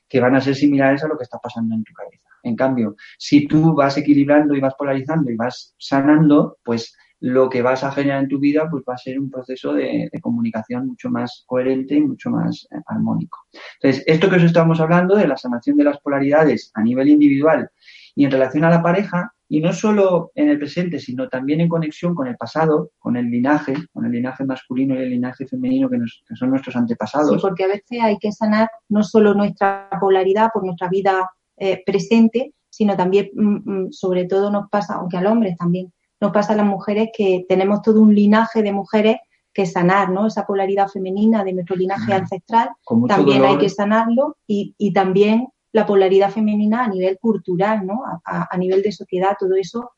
[0.08, 2.30] que van a ser similares a lo que está pasando en tu cabeza.
[2.44, 7.62] En cambio, si tú vas equilibrando y vas polarizando y vas sanando, pues lo que
[7.62, 11.10] vas a generar en tu vida pues va a ser un proceso de, comunicación mucho
[11.10, 13.40] más coherente y mucho más eh, armónico.
[13.82, 17.70] Entonces, esto que os estamos hablando de la sanación de las polaridades a nivel individual
[18.16, 21.70] y en relación a la pareja, y no solo en el presente, sino también en
[21.70, 25.90] conexión con el pasado, con el linaje, con el linaje masculino y el linaje femenino
[25.90, 25.98] que,
[26.36, 27.30] son nuestros antepasados.
[27.30, 31.84] Sí, porque a veces hay que sanar no solo nuestra polaridad por nuestra vida eh,
[31.86, 36.54] presente, sino también, mm, mm, sobre todo nos pasa, aunque al hombre también, nos pasa
[36.54, 39.18] a las mujeres que tenemos todo un linaje de mujeres
[39.54, 40.28] que sanar, ¿no?
[40.28, 42.70] Esa polaridad femenina de nuestro linaje ancestral,
[43.08, 48.02] también hay que sanarlo y, y, también la polaridad femenina a nivel cultural, ¿no?
[48.24, 49.92] A, a, nivel de sociedad, todo eso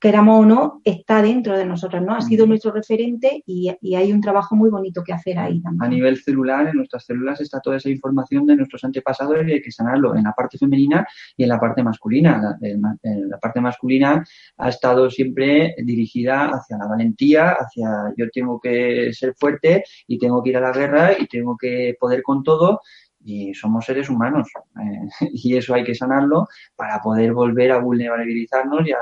[0.00, 2.14] queramos o no, está dentro de nosotros, ¿no?
[2.14, 5.82] Ha sido nuestro referente y, hay un trabajo muy bonito que hacer ahí también.
[5.82, 9.60] A nivel celular, en nuestras células está toda esa información de nuestros antepasados y hay
[9.60, 12.56] que sanarlo en la parte femenina y en la parte masculina.
[12.60, 14.24] La, parte masculina
[14.56, 20.42] ha estado siempre dirigida hacia la valentía, hacia yo tengo que ser fuerte y tengo
[20.42, 22.80] que ir a la guerra y tengo que poder con todo
[23.20, 24.48] y somos seres humanos
[24.80, 28.98] eh, y eso hay que sanarlo para poder volver a vulnerabilizarnos y a,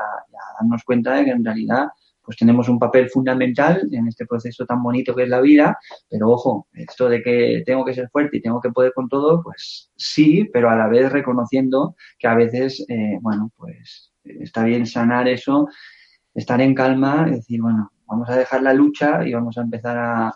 [0.58, 1.88] darnos cuenta de que en realidad
[2.22, 5.78] pues tenemos un papel fundamental en este proceso tan bonito que es la vida,
[6.10, 9.44] pero ojo, esto de que tengo que ser fuerte y tengo que poder con todo,
[9.44, 14.86] pues sí, pero a la vez reconociendo que a veces, eh, bueno, pues está bien
[14.86, 15.68] sanar eso,
[16.34, 20.32] estar en calma, decir, bueno, vamos a dejar la lucha y vamos a empezar a,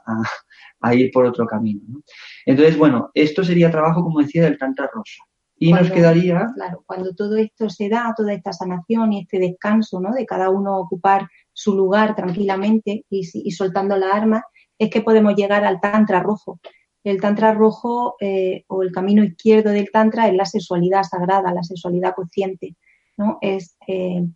[0.80, 1.82] a ir por otro camino.
[1.88, 2.02] ¿no?
[2.46, 5.22] Entonces, bueno, esto sería trabajo, como decía, del Tantra Rosa.
[5.62, 6.46] Y nos quedaría.
[6.54, 10.10] Claro, cuando todo esto se da, toda esta sanación y este descanso, ¿no?
[10.12, 14.42] De cada uno ocupar su lugar tranquilamente y, soltando la arma,
[14.78, 16.60] es que podemos llegar al Tantra rojo.
[17.04, 21.62] El Tantra rojo eh, o el camino izquierdo del Tantra es la sexualidad sagrada, la
[21.62, 22.74] sexualidad consciente,
[23.18, 23.36] ¿no?
[23.42, 24.26] Es eh,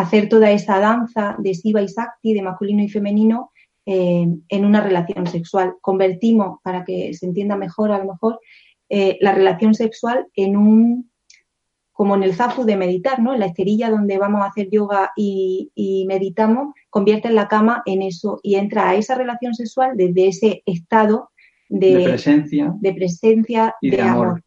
[0.00, 3.50] hacer toda esa danza de Siva y Sakti, de masculino y femenino,
[3.86, 5.74] eh, en una relación sexual.
[5.80, 8.40] Convertimos, para que se entienda mejor, a lo mejor,
[8.88, 11.10] eh, la relación sexual en un,
[11.92, 13.32] como en el zafu de meditar, ¿no?
[13.32, 18.40] En la esterilla donde vamos a hacer yoga y, meditamos, convierte la cama en eso
[18.42, 21.30] y entra a esa relación sexual desde ese estado
[21.68, 24.42] de, presencia, de, presencia, y de, amor.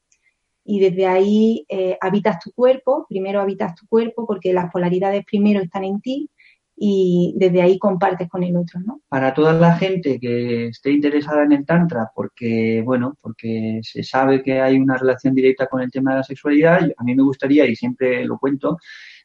[0.65, 5.61] Y desde ahí eh, habitas tu cuerpo, primero habitas tu cuerpo porque las polaridades primero
[5.61, 6.29] están en ti
[6.75, 9.01] y desde ahí compartes con el otro, ¿no?
[9.07, 14.41] Para toda la gente que esté interesada en el tantra, porque bueno, porque se sabe
[14.41, 17.65] que hay una relación directa con el tema de la sexualidad, a mí me gustaría
[17.67, 18.77] y siempre lo cuento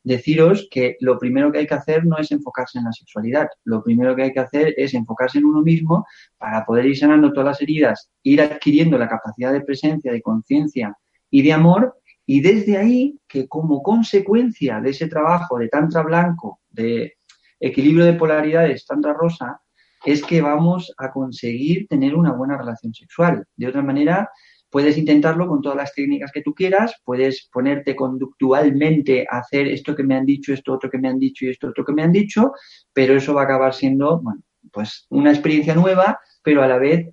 [0.04, 3.82] deciros que lo primero que hay que hacer no es enfocarse en la sexualidad, lo
[3.82, 7.46] primero que hay que hacer es enfocarse en uno mismo para poder ir sanando todas
[7.46, 10.94] las heridas, ir adquiriendo la capacidad de presencia, de conciencia
[11.30, 16.60] y de amor y desde ahí que como consecuencia de ese trabajo de tantra blanco,
[16.70, 17.14] de
[17.58, 19.60] equilibrio de polaridades, tanta rosa,
[20.04, 23.44] es que vamos a conseguir tener una buena relación sexual.
[23.56, 24.30] De otra manera,
[24.70, 29.96] puedes intentarlo con todas las técnicas que tú quieras, puedes ponerte conductualmente a hacer esto
[29.96, 32.02] que me han dicho, esto otro que me han dicho y esto otro que me
[32.02, 32.52] han dicho,
[32.92, 37.08] pero eso va a acabar siendo, bueno, pues una experiencia nueva, pero a la vez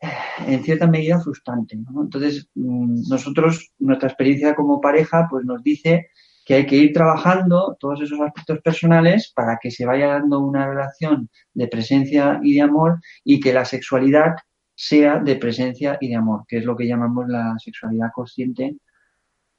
[0.00, 1.74] en cierta medida frustrante.
[1.74, 6.08] Entonces, mm, nosotros, nuestra experiencia como pareja, pues nos dice
[6.44, 10.68] que hay que ir trabajando todos esos aspectos personales para que se vaya dando una
[10.68, 14.36] relación de presencia y de amor y que la sexualidad
[14.76, 18.76] sea de presencia y de amor, que es lo que llamamos la sexualidad consciente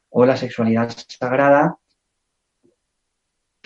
[0.10, 1.78] o la sexualidad sagrada,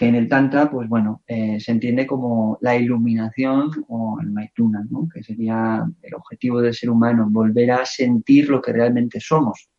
[0.01, 4.83] que en el Tantra, pues bueno, eh, se entiende como la iluminación o el Maituna,
[4.89, 5.07] ¿no?
[5.07, 9.69] que sería el objetivo del ser humano, volver a sentir lo que realmente somos.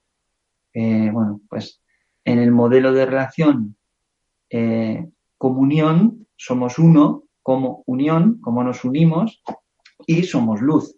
[0.75, 1.83] Eh, bueno, pues
[2.25, 3.75] en el modelo de relación
[4.49, 5.09] eh,
[5.39, 9.43] comunión, somos uno como unión, como nos unimos,
[10.07, 10.95] y somos luz,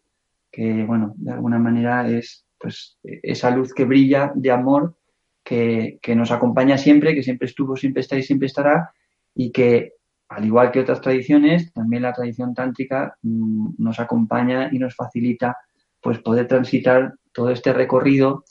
[0.52, 4.98] que bueno, de alguna manera es pues esa luz que brilla de amor
[5.42, 8.90] que, que nos acompaña siempre, que siempre estuvo, siempre está y siempre estará,
[9.35, 9.94] y que
[10.29, 15.57] al igual que otras tradiciones, también la tradición tántrica mm, nos acompaña y nos facilita
[16.01, 18.44] pues poder transitar todo este recorrido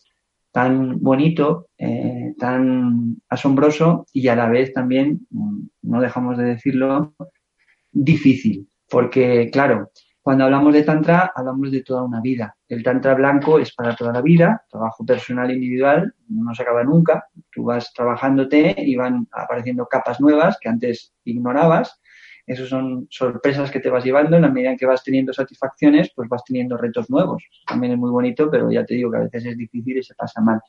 [0.51, 7.15] tan bonito, eh, tan asombroso y a la vez también, mm, no dejamos de decirlo,
[7.91, 8.69] difícil.
[8.89, 9.89] Porque, claro,
[10.23, 12.55] cuando hablamos de Tantra, hablamos de toda una vida.
[12.67, 16.83] El Tantra blanco es para toda la vida, trabajo personal e individual, no se acaba
[16.83, 17.27] nunca.
[17.51, 21.99] Tú vas trabajándote y van apareciendo capas nuevas que antes ignorabas
[22.45, 24.35] esas son sorpresas que te vas llevando.
[24.35, 27.43] En la medida en que vas teniendo satisfacciones, pues vas teniendo retos nuevos.
[27.65, 30.13] También es muy bonito, pero ya te digo que a veces es difícil y se
[30.15, 30.59] pasa mal.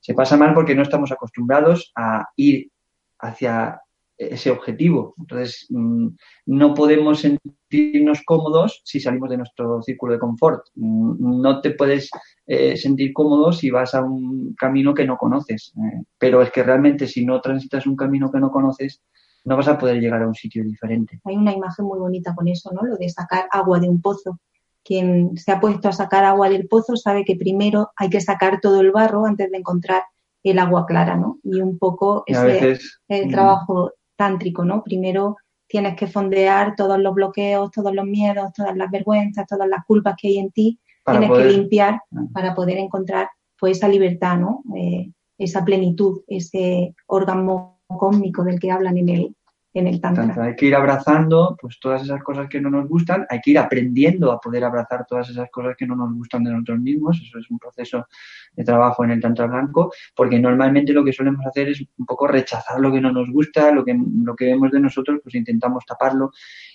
[0.00, 2.70] Se pasa mal porque no estamos acostumbrados a ir
[3.18, 3.80] hacia
[4.18, 5.14] ese objetivo.
[5.18, 6.08] Entonces, mm,
[6.46, 10.66] no podemos sentirnos cómodos si salimos de nuestro círculo de confort.
[10.74, 12.10] Mm, no te puedes
[12.46, 15.72] eh, sentir cómodo si vas a un camino que no conoces.
[15.76, 19.02] Eh, pero es que realmente si no transitas un camino que no conoces,
[19.44, 21.20] no vas a poder llegar a un sitio diferente.
[21.24, 22.82] Hay una imagen muy bonita con eso, ¿no?
[22.82, 24.40] Lo de sacar agua de un pozo.
[24.82, 28.60] Quien se ha puesto a sacar agua del pozo sabe que primero hay que sacar
[28.60, 30.02] todo el barro antes de encontrar
[30.42, 31.38] el agua clara, ¿no?
[31.42, 33.30] Y un poco ese el mm.
[33.30, 34.82] trabajo tántrico, ¿no?
[34.82, 35.36] Primero
[35.68, 40.14] tienes que fondear todos los bloqueos, todos los miedos, todas las vergüenzas, todas las culpas
[40.20, 42.24] que hay en ti, tienes que limpiar ah.
[42.32, 44.62] para poder encontrar pues esa libertad, ¿no?
[44.76, 49.36] Eh, esa plenitud, ese órgano cósmico del que hablan en el,
[49.78, 50.44] en el tantra.
[50.44, 53.58] Hay que ir abrazando pues todas esas cosas que no nos gustan, hay que ir
[53.58, 57.38] aprendiendo a poder abrazar todas esas cosas que no nos gustan de nosotros mismos, eso
[57.38, 58.06] es un proceso
[58.54, 62.26] de trabajo en el tantra blanco, porque normalmente lo que solemos hacer es un poco
[62.26, 65.84] rechazar lo que no nos gusta, lo que, lo que vemos de nosotros, pues intentamos
[65.84, 66.30] taparlo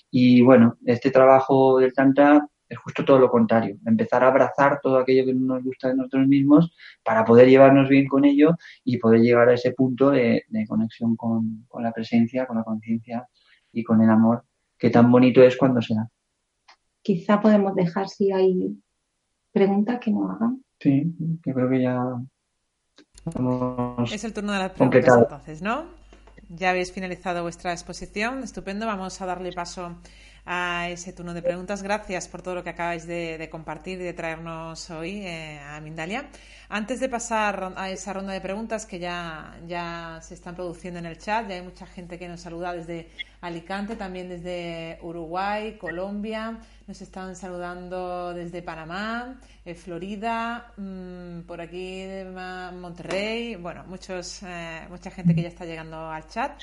[0.09, 4.97] y bueno, este trabajo del tantra es justo todo lo contrario, empezar a abrazar todo
[4.97, 8.55] aquello que no nos gusta de nosotros mismos para poder llevarnos bien con ello
[8.85, 13.27] y poder llegar a ese punto de, conexión con, la presencia, con la conciencia
[13.73, 14.45] y con el amor,
[14.77, 16.07] que tan bonito es cuando se da.
[17.01, 18.81] Quizá podemos dejar si hay
[19.51, 20.63] preguntas que nos hagan.
[20.79, 21.99] Sí, que creo que ya
[24.13, 26.00] Es el turno de las preguntas entonces, ¿no?
[26.53, 28.85] Ya habéis finalizado vuestra exposición, estupendo.
[28.85, 29.95] Vamos a darle paso
[30.45, 31.81] a ese turno de preguntas.
[31.81, 36.29] Gracias por todo lo que acabáis de, compartir y de traernos hoy eh, a Mindalia.
[36.67, 41.05] Antes de pasar a esa ronda de preguntas que ya, ya se están produciendo en
[41.05, 43.09] el chat, ya hay mucha gente que nos saluda desde
[43.41, 52.01] Alicante, también desde Uruguay, Colombia, nos están saludando desde Panamá, eh, Florida, mm, por aquí
[52.03, 52.25] de
[52.79, 56.61] Monterrey, bueno, muchos, eh, mucha gente que ya está llegando al chat.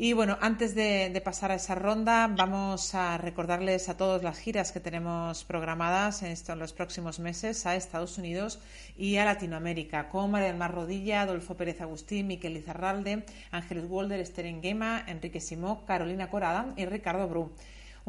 [0.00, 4.70] Y bueno, antes de, pasar a esa ronda, vamos a recordarles a todos las giras
[4.70, 8.60] que tenemos programadas en, esto, en los próximos meses a Estados Unidos
[8.96, 14.20] y a Latinoamérica, con María del Mar Rodilla, Adolfo Pérez Agustín, Miquel Izarralde, Ángeles Walder,
[14.20, 17.50] Esther Enguema, Enrique Simó, Carolina Corada y Ricardo Bru.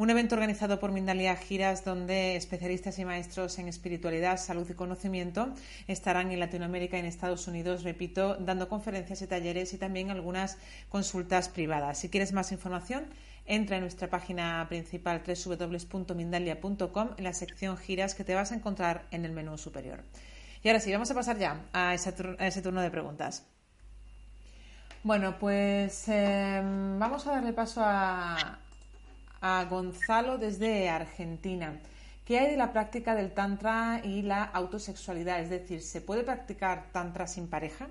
[0.00, 5.52] Un evento organizado por Mindalia Giras donde especialistas y maestros en espiritualidad, salud y conocimiento
[5.88, 10.56] estarán en Latinoamérica y en Estados Unidos, repito, dando conferencias y talleres y también algunas
[10.88, 11.98] consultas privadas.
[11.98, 13.04] Si quieres más información,
[13.44, 19.04] entra en nuestra página principal www.mindalia.com en la sección giras que te vas a encontrar
[19.10, 20.02] en el menú superior.
[20.62, 23.44] Y ahora sí, vamos a pasar ya a ese, turno de preguntas.
[25.02, 28.60] Bueno, pues em, vamos a darle paso a,
[29.40, 31.80] a Gonzalo desde Argentina.
[32.24, 35.40] ¿Qué hay de la práctica del tantra y la autosexualidad?
[35.40, 37.88] Es decir, ¿se puede practicar tantra sin pareja?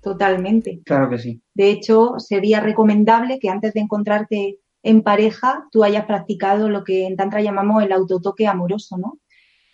[0.00, 0.80] Totalmente.
[0.84, 1.40] Claro que sí.
[1.52, 7.06] De hecho, sería recomendable que antes de encontrarte en pareja tú hayas practicado lo que
[7.06, 9.18] en Tantra llamamos el autotoque amoroso, ¿no?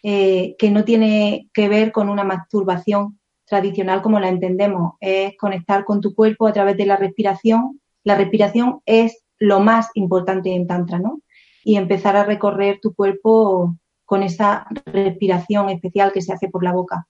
[0.03, 5.85] Eh, que no tiene que ver con una masturbación tradicional como la entendemos, es conectar
[5.85, 7.79] con tu cuerpo a través de la respiración.
[8.03, 11.21] La respiración es lo más importante en Tantra, ¿no?
[11.65, 16.73] Y empezar a recorrer tu cuerpo con esa respiración especial que se hace por la
[16.73, 17.09] boca.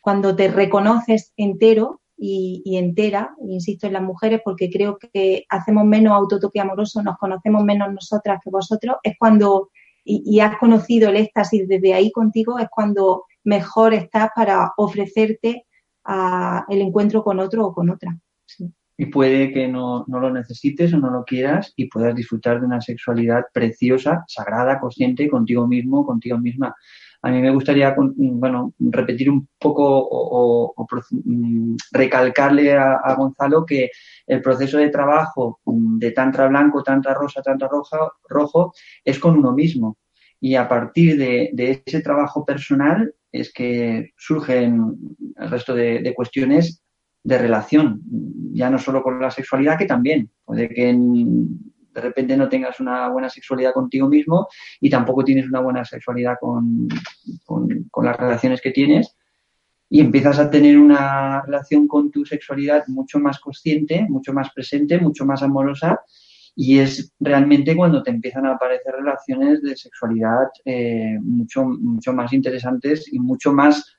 [0.00, 6.12] Cuando te reconoces entero, y, entera, insisto en las mujeres, porque creo que hacemos menos
[6.12, 9.70] autotoque amoroso, nos conocemos menos nosotras que vosotros, es cuando,
[10.04, 15.66] y, has conocido el éxtasis desde ahí contigo, es cuando mejor estás para ofrecerte
[16.04, 18.16] a el encuentro con otro o con otra.
[18.96, 22.66] Y puede que no, no, lo necesites o no lo quieras y puedas disfrutar de
[22.66, 26.74] una sexualidad preciosa, sagrada, consciente contigo mismo, contigo misma.
[27.24, 30.74] A mí me gustaría, bueno, repetir un poco o,
[31.24, 33.90] mm, recalcarle a, Gonzalo que
[34.26, 37.96] el proceso de trabajo mm, de tantra blanco, tantra rosa, tantra roja,
[38.28, 39.96] rojo es con uno mismo.
[40.38, 44.94] Y a partir de, ese trabajo personal es que surgen
[45.38, 46.83] el resto de, cuestiones
[47.24, 48.02] de relación,
[48.52, 50.30] ya no solo con la sexualidad, que también.
[50.44, 54.48] Puede que de repente no tengas una buena sexualidad contigo mismo
[54.80, 56.88] y tampoco tienes una buena sexualidad con,
[57.44, 59.16] con, las relaciones que tienes
[59.88, 64.98] y empiezas a tener una relación con tu sexualidad mucho más consciente, mucho más presente,
[64.98, 66.00] mucho más amorosa
[66.56, 72.32] y es realmente cuando te empiezan a aparecer relaciones de sexualidad eh, mucho, mucho más
[72.32, 73.96] interesantes y mucho más,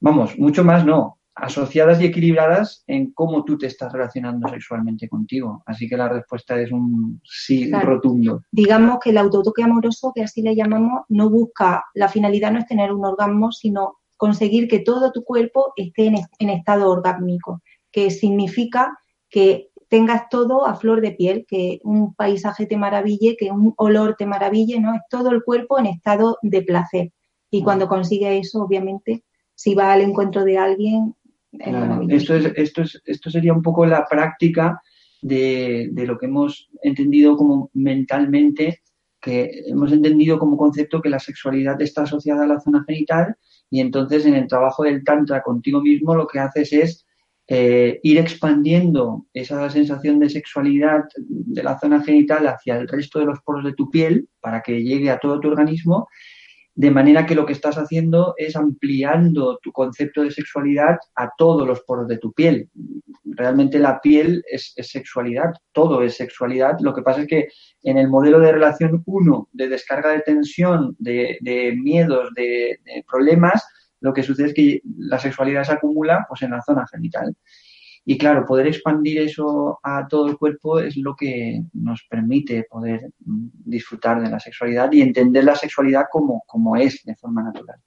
[0.00, 5.62] vamos, mucho más no, asociadas y equilibradas en cómo tú te estás relacionando sexualmente contigo.
[5.66, 8.42] Así que la respuesta es un sí rotundo.
[8.50, 12.66] Digamos que el autotoque amoroso, que así le llamamos, no busca, la finalidad no es
[12.66, 16.06] tener un orgasmo, sino conseguir que todo tu cuerpo esté
[16.38, 18.96] en, estado orgásmico, que significa
[19.28, 24.14] que tengas todo a flor de piel, que un paisaje te maraville, que un olor
[24.16, 24.94] te maraville, ¿no?
[24.94, 27.12] Es todo el cuerpo en estado de placer.
[27.50, 29.24] Y cuando consigue eso, obviamente,
[29.54, 31.14] si va al encuentro de alguien,
[32.08, 34.80] esto, es, esto, es, esto sería un poco la práctica
[35.20, 38.82] de, de, lo que hemos entendido como mentalmente,
[39.20, 43.36] que hemos entendido como concepto que la sexualidad está asociada a la zona genital
[43.70, 47.06] y entonces en el trabajo del tantra contigo mismo lo que haces es
[47.48, 53.26] eh, ir expandiendo esa sensación de sexualidad de la zona genital hacia el resto de
[53.26, 56.08] los poros de tu piel para que llegue a todo tu organismo
[56.74, 61.66] de manera que lo que estás haciendo es ampliando tu concepto de sexualidad a todos
[61.66, 62.70] los poros de tu piel.
[63.24, 66.78] Realmente la piel es, sexualidad, todo es sexualidad.
[66.80, 67.48] Lo que pasa es que
[67.82, 71.38] en el modelo de relación 1 de descarga de tensión, de,
[71.76, 73.62] miedos, de, de, problemas,
[74.00, 77.34] lo que sucede es que la sexualidad se acumula pues, en la zona genital.
[78.04, 83.12] Y claro, poder expandir eso a todo el cuerpo es lo que nos permite poder
[83.24, 87.80] mm, disfrutar de la sexualidad y entender la sexualidad como, como es de forma natural.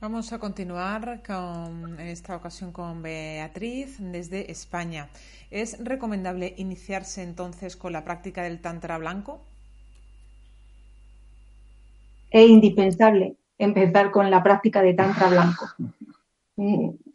[0.00, 5.08] Vamos a continuar con, en esta ocasión con Beatriz desde España.
[5.50, 9.40] ¿Es recomendable iniciarse entonces con la práctica del Tantra blanco?
[12.30, 15.66] Es indispensable empezar con la práctica de Tantra blanco.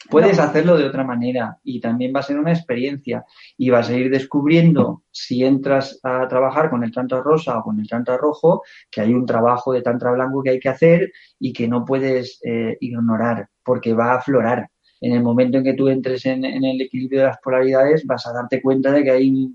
[0.09, 3.25] Puedes hacerlo de otra manera y también va a ser una experiencia
[3.57, 7.79] y vas a ir descubriendo si entras a trabajar con el tantra rosa o con
[7.79, 11.53] el tantra rojo que hay un trabajo de tantra blanco que hay que hacer y
[11.53, 14.69] que no puedes eh, ignorar porque va a aflorar
[15.01, 18.33] en el momento en que tú entres en, el equilibrio de las polaridades, vas a
[18.33, 19.49] darte cuenta de que hay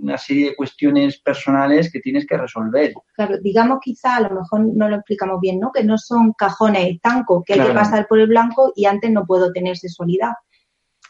[0.00, 2.94] una serie de cuestiones personales que tienes que resolver.
[3.14, 5.70] Claro, digamos quizá, a lo mejor no lo explicamos bien, ¿no?
[5.70, 9.24] Que no son cajones estancos, que hay que pasar por el blanco y antes no
[9.26, 10.32] puedo tener sexualidad.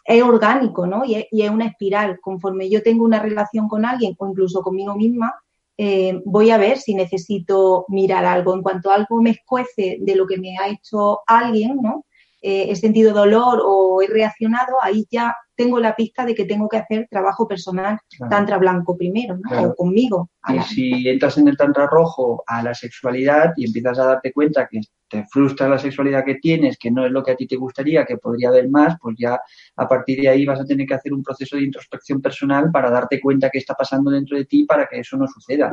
[0.05, 1.05] Es orgánico, ¿no?
[1.05, 2.18] Y es, una espiral.
[2.20, 5.35] Conforme yo tengo una relación con alguien o incluso conmigo misma,
[5.78, 8.55] eh, voy a ver si necesito mirar algo.
[8.55, 12.05] En cuanto algo me escuece de lo que me ha hecho alguien, ¿no?
[12.43, 16.68] Eh, he sentido dolor o he reaccionado, ahí ya tengo la pista de que tengo
[16.68, 17.99] que hacer trabajo personal
[18.30, 19.62] tantra blanco primero, ¿no?
[19.62, 20.30] O conmigo.
[20.49, 24.66] Y si entras en el tantra rojo a la sexualidad y empiezas a darte cuenta
[24.70, 27.57] que te frustra la sexualidad que tienes, que no es lo que a ti te
[27.57, 29.38] gustaría, que podría haber más, pues ya
[29.76, 32.91] a partir de ahí vas a tener que hacer un proceso de introspección personal para
[32.91, 35.70] darte cuenta qué está pasando dentro de ti para que eso no suceda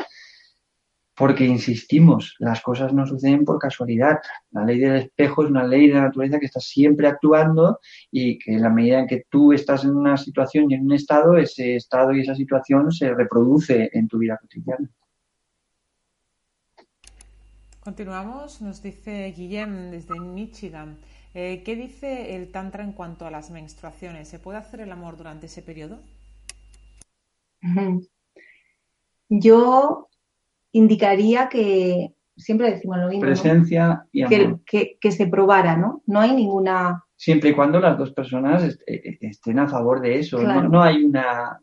[1.18, 4.20] porque insistimos, las cosas no suceden por casualidad.
[4.52, 7.80] La ley del espejo es una ley de la naturaleza que está siempre actuando
[8.12, 10.94] y que en la medida en que tú estás en una situación y en un
[10.94, 14.88] estado, ese estado y esa situación se reproduce en tu vida cotidiana.
[17.80, 20.98] Continuamos, nos dice Guillem desde Michigan.
[21.34, 24.28] Eh, ¿Qué dice el Tantra en cuanto a las menstruaciones?
[24.28, 25.98] ¿Se puede hacer el amor durante ese periodo?
[29.30, 30.08] yo
[30.72, 33.28] indicaría que, siempre decimos lo mismo, ¿no?
[33.28, 34.60] Presencia y amor.
[34.66, 36.02] que, que- que se probara, ¿no?
[36.06, 37.04] No hay ninguna...
[37.16, 40.38] Siempre y cuando las dos personas est- eh, estén a favor de eso.
[40.38, 40.64] Claro.
[40.64, 41.60] No, no hay una.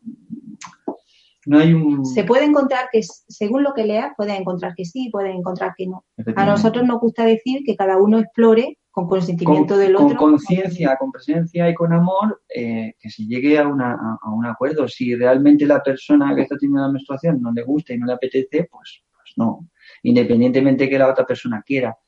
[1.46, 2.04] No hay un.
[2.06, 5.86] Se puede encontrar que, según lo que leas, puedes encontrar que sí, puedes encontrar que
[5.86, 6.04] no.
[6.34, 10.18] A nosotros nos gusta decir que cada uno explore con consentimiento con, del con otro.
[10.18, 14.46] conciencia, con presencia y con amor, eh, que se llegue a, una, a, a un
[14.46, 14.86] acuerdo.
[14.86, 18.12] Si realmente la persona que está teniendo la menstruación no le gusta y no le
[18.12, 19.68] apetece, pues, pues no,
[20.04, 21.98] independientemente que la otra persona quiera.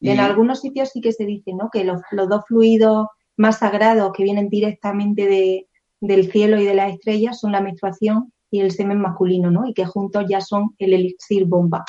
[0.00, 1.70] En Y- algunos sitios sí que se dice, ¿no?
[1.70, 3.06] Que los, los dos fluidos
[3.36, 5.68] más sagrados que vienen directamente de,
[6.00, 9.68] del cielo y de las estrellas son la menstruación y el semen masculino, ¿no?
[9.68, 11.84] Y que juntos ya son el elixir bomba.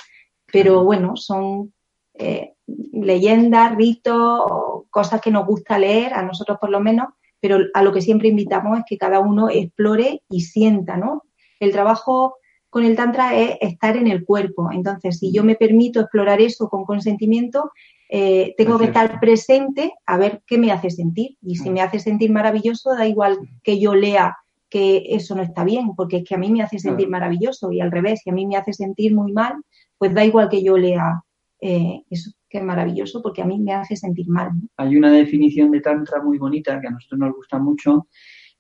[0.54, 1.74] Pero bueno, son
[2.14, 2.54] eh,
[2.94, 7.08] leyendas, ritos, o cosas que nos gusta leer, a nosotros por lo menos,
[7.40, 11.24] pero a lo que siempre invitamos es que cada uno explore y sienta, ¿no?
[11.60, 12.36] El trabajo
[12.70, 14.70] con el tantra es estar en el cuerpo.
[14.72, 17.72] Entonces, si yo me permito explorar eso con consentimiento,
[18.10, 21.38] eh, tengo que estar presente a ver qué me hace sentir.
[21.42, 21.74] Y si Mm.
[21.74, 24.38] me hace sentir maravilloso, da igual que yo lea
[24.70, 27.82] que eso no está bien, porque es que a mí me hace sentir maravilloso y
[27.82, 29.56] al revés, si a mí me hace sentir muy mal,
[29.98, 31.22] pues da igual que yo lea
[31.60, 34.52] eh, eso que maravilloso, porque a mí me hace sentir mal.
[34.78, 38.08] hay una definición de Tantra muy bonita que a nosotros nos gusta mucho,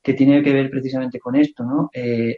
[0.01, 1.89] que tiene que ver precisamente con esto, ¿no?
[1.93, 2.37] Eh,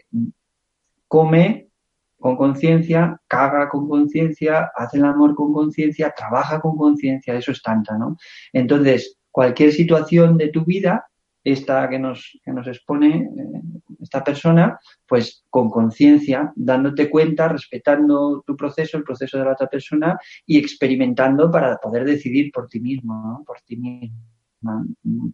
[1.08, 1.70] come
[2.18, 7.62] con conciencia, caga con conciencia, hace el amor con conciencia, trabaja con conciencia, eso es
[7.62, 8.18] Tantra, ¿no?
[8.51, 11.06] Entonces, cualquier situación de tu vida,
[11.44, 13.62] esta que nos, que nos expone eh,
[14.02, 19.68] esta persona, pues con conciencia, dándote cuenta, respetando tu proceso, el proceso de la otra
[19.68, 23.44] persona y experimentando para poder decidir por ti mismo, ¿no?
[23.46, 24.18] Por ti mismo.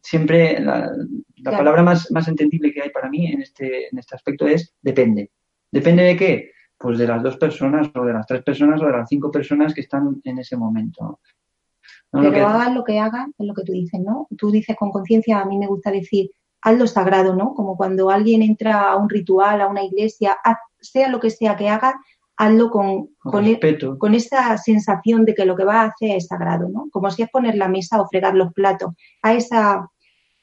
[0.01, 0.95] Siempre la, la
[1.43, 1.57] Claro.
[1.57, 5.31] palabra más, más entendible que hay para mí en este, en este aspecto es depende.
[5.71, 6.51] ¿Depende de qué?
[6.77, 9.73] Pues de las dos personas o de las tres personas o de las cinco personas
[9.73, 11.19] que están en ese momento.
[12.11, 12.21] ¿No?
[12.23, 14.27] Lo Pero que- hagas lo que hagas, es lo que tú dices, ¿no?
[14.37, 16.31] Tú dices con conciencia, a mí me gusta decir,
[16.61, 17.53] haz lo sagrado, ¿no?
[17.53, 21.55] Como cuando alguien entra a un ritual, a una iglesia, haz- sea lo que sea
[21.55, 21.99] que haga,
[22.37, 23.97] hazlo con, con con, e- respeto.
[23.99, 26.87] con esa sensación de que lo que vas a hacer es sagrado, ¿no?
[26.91, 29.89] Como si es poner la mesa o fregar los platos, a esa,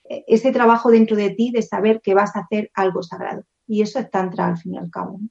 [0.05, 3.43] ese trabajo dentro de ti de saber que vas a hacer algo sagrado.
[3.67, 5.19] Y eso es tantra al fin y al cabo.
[5.21, 5.29] ¿no?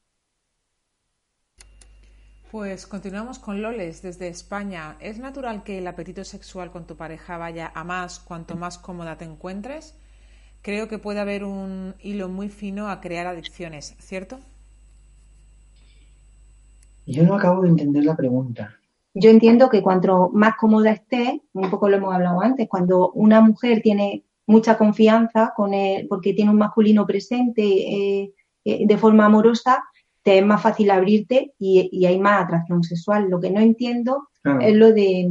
[2.56, 4.96] Pues continuamos con Loles desde España.
[5.02, 9.18] ¿Es natural que el apetito sexual con tu pareja vaya a más cuanto más cómoda
[9.18, 9.94] te encuentres?
[10.62, 14.40] Creo que puede haber un hilo muy fino a crear adicciones, ¿cierto?
[17.06, 18.74] Yo no acabo de entender la pregunta.
[19.14, 23.42] Yo entiendo que cuanto más cómoda esté, un poco lo hemos hablado antes, cuando una
[23.42, 28.34] mujer tiene mucha confianza con él, porque tiene un masculino presente eh,
[28.64, 29.84] eh, de forma amorosa,
[30.26, 33.30] te es más fácil abrirte y, y hay más atracción sexual.
[33.30, 35.30] Lo que no entiendo Claro, es lo de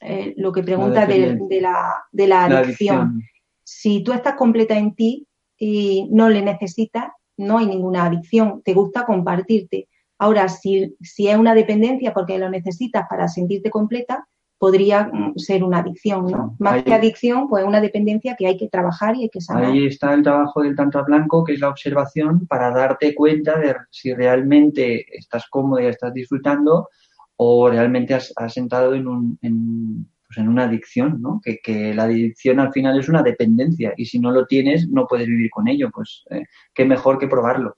[0.00, 2.98] eh, lo que pregunta de, la, de la la adicción.
[2.98, 3.22] adicción.
[3.62, 8.74] Si tú estás completa en ti y no le necesitas, no hay ninguna adicción, te
[8.74, 9.88] gusta compartirte.
[10.18, 14.26] Ahora, si, si es una dependencia porque lo necesitas para sentirte completa,
[14.60, 16.54] podría mm, ser una adicción, ¿no?
[16.58, 19.64] Más ahí- que adicción, pues una dependencia que hay que trabajar y hay que sanar.
[19.64, 23.74] Ahí está el trabajo del tantra blanco, que es la observación para darte cuenta de
[23.90, 26.90] si realmente estás cómodo y estás disfrutando
[27.36, 31.40] o realmente has, has entrado en, un, en, pues en una adicción, ¿no?
[31.42, 35.06] Que, que la adicción al final es una dependencia y si no lo tienes no
[35.06, 36.44] puedes vivir con ello, pues eh,
[36.74, 37.76] qué mejor que probarlo.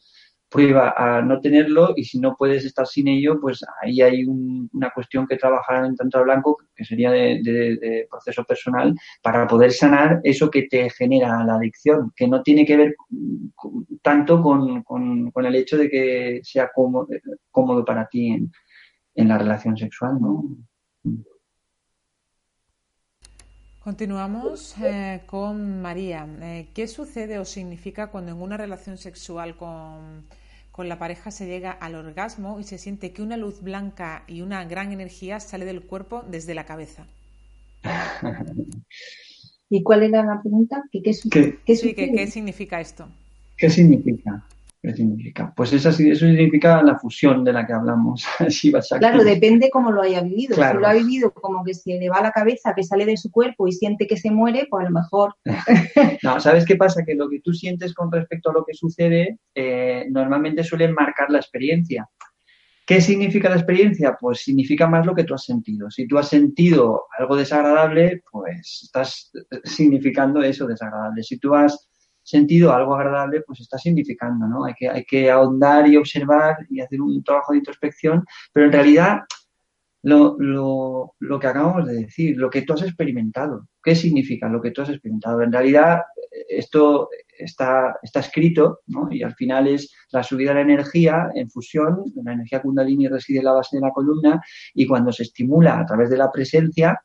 [0.52, 4.68] Prueba a no tenerlo y si no puedes estar sin ello, pues ahí hay un-
[4.74, 10.20] una cuestión que trabajar en tantra blanco, que sería de, proceso personal, para poder sanar
[10.24, 12.94] eso que te genera la adicción, que no tiene que ver
[14.02, 17.08] tanto con, con- con el hecho de que sea cómodo,
[17.50, 18.52] cómodo para ti en,
[19.14, 20.44] en la relación sexual, ¿no?
[23.82, 26.26] Continuamos eh, con María.
[26.40, 30.24] Eh, ¿Qué sucede o significa cuando en una relación sexual con,
[30.72, 34.42] con la pareja se llega al orgasmo y se siente que una luz blanca y
[34.42, 37.06] una gran energía sale del cuerpo desde la cabeza?
[39.68, 40.84] ¿Y cuál era la pregunta?
[40.92, 41.58] ¿Qué, qué, su- ¿Qué?
[41.64, 42.14] qué Sí, ¿qué, sucede?
[42.14, 43.08] qué significa esto?
[43.56, 44.46] ¿Qué significa?
[44.82, 45.52] ¿Qué significa?
[45.56, 48.26] Pues eso, significa la fusión de la que hablamos.
[48.98, 50.56] Claro, depende cómo lo haya vivido.
[50.56, 50.78] Claro.
[50.78, 53.30] Si lo ha vivido como que se le va la cabeza, que sale de su
[53.30, 55.34] cuerpo y siente que se muere, pues a lo mejor
[56.22, 57.04] No, ¿sabes qué pasa?
[57.04, 61.30] Que lo que tú sientes con respecto a lo que sucede eh, normalmente suele marcar
[61.30, 62.08] la experiencia.
[62.84, 64.16] ¿Qué significa la experiencia?
[64.20, 65.90] Pues significa más lo que tú has sentido.
[65.90, 71.22] Si tú has sentido algo desagradable, pues estás eh, significando eso desagradable.
[71.22, 71.88] Si tú has
[72.22, 74.64] sentido algo agradable, pues está significando, ¿no?
[74.64, 78.72] Hay que, hay que ahondar y observar y hacer un trabajo de introspección, pero en
[78.72, 79.20] realidad
[80.02, 83.68] lo, lo, lo, que acabamos de decir, lo que tú has experimentado.
[83.82, 85.42] ¿Qué significa lo que tú has experimentado?
[85.42, 86.02] En realidad,
[86.48, 87.08] esto
[87.38, 89.08] está, está escrito, ¿no?
[89.10, 93.38] Y al final es la subida de la energía en fusión, la energía kundalini reside
[93.38, 94.40] en la base de la columna
[94.74, 97.00] y cuando se estimula a través de la presencia,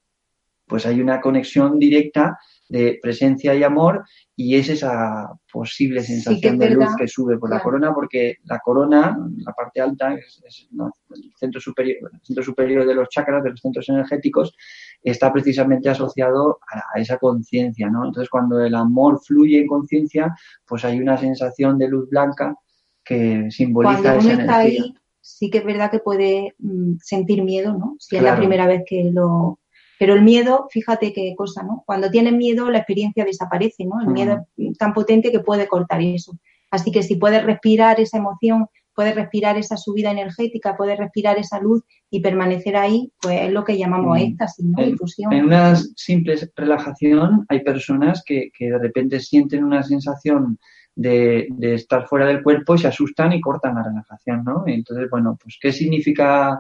[0.68, 2.38] pues hay una conexión directa
[2.70, 4.03] de presencia y amor
[4.36, 9.18] y es esa posible sensación de luz que sube por la corona porque la corona,
[9.38, 13.61] la parte alta, es, el, centro superior, el centro superior de los chakras, de los
[13.61, 14.53] centros energéticos,
[15.01, 18.05] está precisamente asociado a, esa conciencia, ¿no?
[18.05, 22.55] Entonces cuando el amor fluye en conciencia, pues hay una sensación de luz blanca
[23.03, 24.57] que simboliza cuando uno está energía.
[24.57, 27.95] ahí, sí que es verdad que puede mm, sentir miedo, ¿no?
[27.97, 29.59] Si es la primera vez que lo
[30.00, 31.84] pero el miedo, fíjate qué cosa, ¿no?
[31.86, 34.02] Cuando tienes miedo, la experiencia desaparece, ¿no?
[34.02, 36.38] El miedo es tan potente que puede cortar eso.
[36.70, 38.68] Así que si puedes respirar esa emoción,
[38.98, 43.64] puedes respirar esa subida energética, puedes respirar esa luz y permanecer ahí, pues es lo
[43.64, 44.82] que llamamos éxtasis, ¿no?
[44.82, 45.34] En, Difusión.
[45.34, 50.58] en una simple relajación hay personas que, que de repente sienten una sensación
[50.95, 54.64] de, de, estar fuera del cuerpo y se asustan y cortan la relajación, ¿no?
[54.66, 56.60] Entonces, bueno, pues ¿qué significa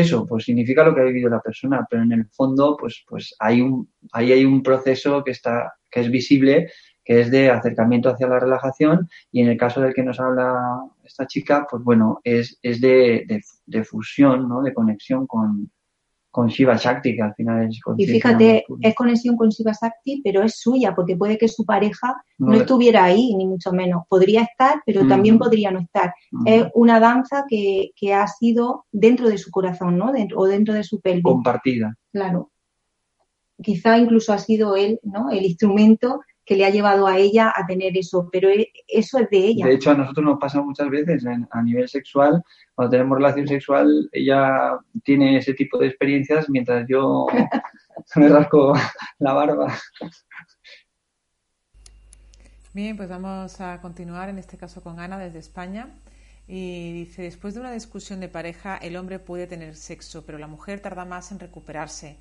[0.00, 0.26] eso?
[0.26, 3.60] Pues significa lo que ha vivido la persona, pero en el fondo, pues, pues hay
[3.60, 6.70] un, ahí hay un proceso que está, que es visible,
[7.04, 10.80] que es de acercamiento hacia la relajación, y en el caso del que nos habla
[11.04, 14.62] esta chica, pues bueno, es, es de, de, de fusión, ¿no?
[14.62, 15.70] De conexión con,
[16.36, 20.42] con Shiva Shakti, que al final es Y fíjate, es conexión con Shiva Shakti, pero
[20.42, 24.02] es suya, porque puede que su pareja no, no estuviera ahí, ni mucho menos.
[24.06, 25.08] Podría estar, pero mm.
[25.08, 26.12] también podría no estar.
[26.32, 26.46] Mm.
[26.46, 30.12] Es una danza que, que, ha sido dentro de su corazón, ¿no?
[30.12, 31.22] Dentro, o dentro de su pelvis.
[31.22, 31.96] Compartida.
[32.12, 32.50] Claro.
[33.62, 35.30] Quizá incluso ha sido él, ¿no?
[35.30, 38.48] El instrumento que le ha llevado a ella a tener eso, pero
[38.86, 39.66] eso es de ella.
[39.66, 42.40] De hecho, a nosotros nos pasa muchas veces a nivel sexual,
[42.76, 47.26] cuando tenemos relación sexual, ella tiene ese tipo de experiencias mientras yo
[48.16, 48.74] me rasco
[49.18, 49.76] la barba.
[52.72, 55.88] Bien, pues vamos a continuar en este caso con Ana desde España.
[56.46, 60.46] Y dice, después de una discusión de pareja, el hombre puede tener sexo, pero la
[60.46, 62.18] mujer tarda más en recuperarse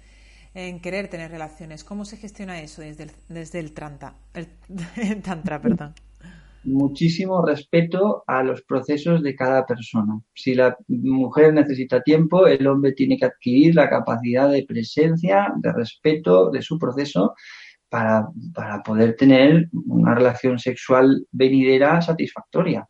[0.55, 1.83] en querer tener relaciones.
[1.83, 4.47] ¿Cómo se gestiona eso desde el, desde el, tranta, el,
[4.95, 5.61] el tantra?
[5.61, 5.93] Perdón?
[6.63, 10.19] Muchísimo respeto a los procesos de cada persona.
[10.33, 15.71] Si la mujer necesita tiempo, el hombre tiene que adquirir la capacidad de presencia, de
[15.73, 17.35] respeto de su proceso
[17.87, 22.87] para, para poder tener una relación sexual venidera satisfactoria.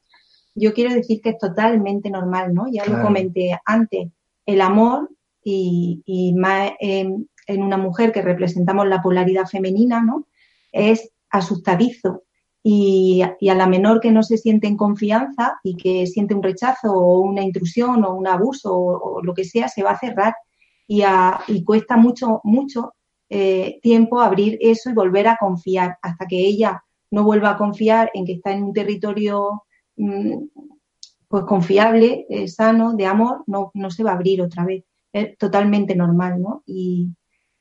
[0.53, 2.67] Yo quiero decir que es totalmente normal, ¿no?
[2.71, 2.99] Ya claro.
[2.99, 4.07] lo comenté antes.
[4.45, 5.09] El amor
[5.43, 7.09] y, y más, eh,
[7.45, 10.27] en una mujer que representamos la polaridad femenina, ¿no?
[10.71, 12.23] Es asustadizo.
[12.63, 16.41] Y, y, a la menor que no se siente en confianza y que siente un
[16.41, 20.33] rechazo o una intrusión o un abuso o, lo que sea, se va a cerrar.
[20.87, 22.93] Y, a, y cuesta mucho, mucho
[23.29, 28.09] eh, tiempo abrir eso y volver a confiar hasta que ella no vuelva a confiar
[28.13, 29.63] en que está en un territorio
[29.95, 30.45] mmm,
[31.27, 34.83] pues confiable, eh, sano, de amor, no, no se va a abrir otra vez.
[35.11, 36.63] Es totalmente normal, ¿no?
[36.65, 37.09] Y,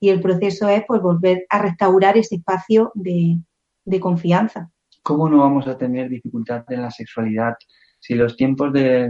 [0.05, 3.39] y el proceso es pues volver a restaurar ese espacio de,
[3.87, 4.71] de, confianza.
[5.03, 7.55] ¿Cómo no vamos a tener dificultad en la sexualidad
[7.99, 9.09] si los tiempos del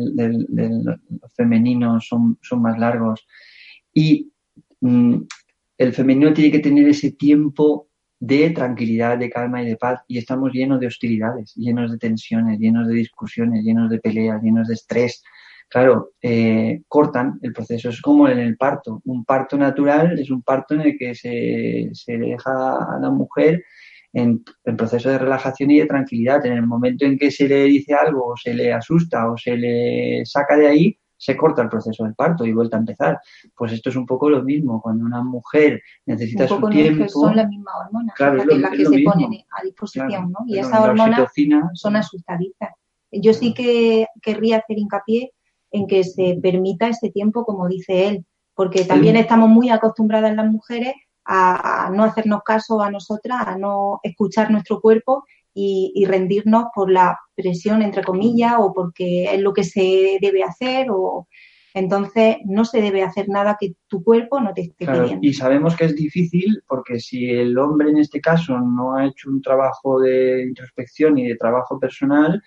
[1.37, 3.27] femenino son, son, más largos?
[3.93, 4.31] Y
[4.83, 5.17] mmm,
[5.79, 7.89] el femenino tiene que tener ese tiempo
[8.21, 12.61] de tranquilidad, de calma y de paz y estamos llenos de hostilidades, llenos de tensiones,
[12.61, 15.25] llenos de discusiones, llenos de peleas, llenos de estrés
[15.69, 17.89] claro, eh, cortan el proceso.
[17.89, 19.01] Es como en el parto.
[19.05, 23.65] Un parto natural es un parto en el que se, se deja a la mujer
[24.13, 26.45] en, en, proceso de relajación y de tranquilidad.
[26.47, 29.57] En el momento en que se le dice algo, o se le asusta, o se
[29.57, 33.19] le saca de ahí, se corta el proceso del parto y vuelta a empezar.
[33.57, 34.81] Pues esto es un poco lo mismo.
[34.83, 37.09] Cuando una mujer necesita un poco su tiempo...
[37.09, 39.13] son las mismas hormonas, claro, las lo, que, se mismo.
[39.13, 40.39] ponen a disposición, claro, ¿no?
[40.47, 41.33] Y esas hormonas
[41.75, 42.71] son asustadizas.
[43.11, 45.33] Yo sí que querría hacer hincapié
[45.75, 50.47] en que se permita ese tiempo, como dice él, porque también estamos muy acostumbradas las
[50.47, 50.95] mujeres
[51.25, 56.67] a, a, no hacernos caso a nosotras, a no escuchar nuestro cuerpo y, y, rendirnos
[56.73, 61.27] por la presión, entre comillas, o porque es lo que se debe hacer, o
[61.75, 65.27] entonces no se debe hacer nada que tu cuerpo no te esté claro, pidiendo.
[65.27, 69.29] Y sabemos que es difícil porque si el hombre en este caso no ha hecho
[69.29, 72.41] un trabajo de introspección y de trabajo personal,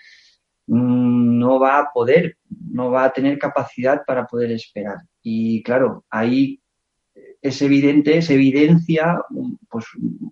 [0.68, 2.38] no va a poder,
[2.72, 4.98] no va a tener capacidad para poder esperar.
[5.22, 6.62] Y claro, ahí
[7.42, 9.22] es evidente, se evidencia
[9.70, 9.86] pues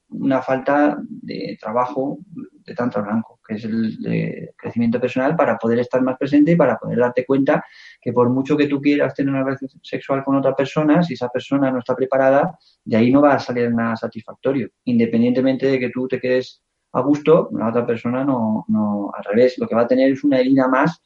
[0.10, 2.20] una falta de trabajo
[2.66, 6.56] de Tantra Blanco, que es el de crecimiento personal para poder estar más presente y
[6.56, 7.64] para poder darte cuenta
[8.02, 11.30] que por mucho que tú quieras tener una relación sexual con otra persona, si esa
[11.30, 15.90] persona no está preparada, de ahí no va a salir nada satisfactorio, independientemente de que
[15.92, 16.65] tú te quedes
[16.96, 20.24] a gusto, la otra persona no, no al revés, lo que va a tener es
[20.24, 21.02] una herida más,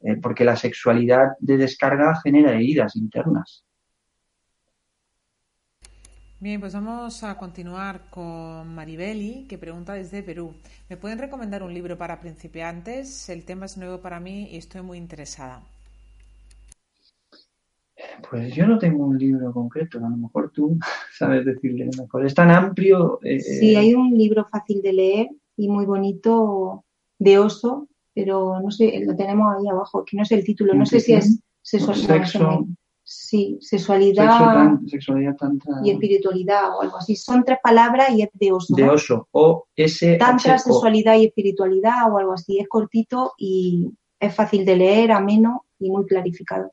[0.00, 3.64] eh, porque la sexualidad de descarga genera heridas internas.
[6.40, 10.54] Bien, pues vamos a continuar con Maribeli, que pregunta desde Perú.
[10.88, 13.28] ¿Me pueden recomendar un libro para principiantes?
[13.28, 15.62] El tema es nuevo para mí y estoy muy interesada.
[18.28, 20.78] Pues yo no tengo un libro concreto, a lo mejor tú
[21.18, 22.24] sabes decirle mejor.
[22.24, 23.18] Es tan amplio.
[23.22, 26.84] Eh, sí, hay un libro fácil de leer y muy bonito
[27.18, 30.86] de oso, pero no sé, lo tenemos ahí abajo, que no sé el título, no
[30.86, 32.66] sé si es sexo,
[33.02, 35.34] sí, sexualidad, sexualidad
[35.82, 37.16] y espiritualidad o algo así.
[37.16, 38.74] Son tres palabras y es de oso.
[38.76, 40.16] De oso, o S.
[40.16, 42.58] Tantra, sexualidad y espiritualidad o algo así.
[42.58, 43.90] Es cortito y
[44.20, 46.72] es fácil de leer, ameno y muy clarificado.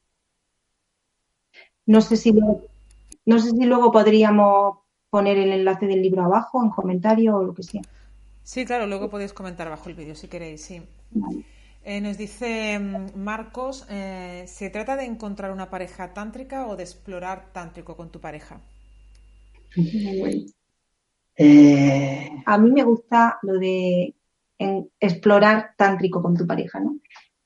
[1.88, 2.34] No sé si
[3.26, 7.54] no sé si luego podríamos poner el enlace del libro abajo, en comentario o lo
[7.54, 7.82] que sea.
[8.44, 10.82] Sí, claro, luego podéis comentar abajo el vídeo si queréis, sí.
[11.84, 16.84] Eh, nos dice mm, Marcos, eh, ¿se trata de encontrar una pareja tántrica o de
[16.84, 18.62] explorar tántrico con tu pareja?
[21.38, 24.16] Eh, A mí me gusta lo de
[25.00, 27.00] explorar tántrico con tu pareja, ¿no?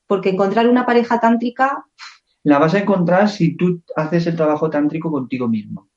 [0.07, 1.86] Porque encontrar una pareja tántrica
[2.50, 5.88] la vas a encontrar si tú haces el trabajo tántrico contigo mismo.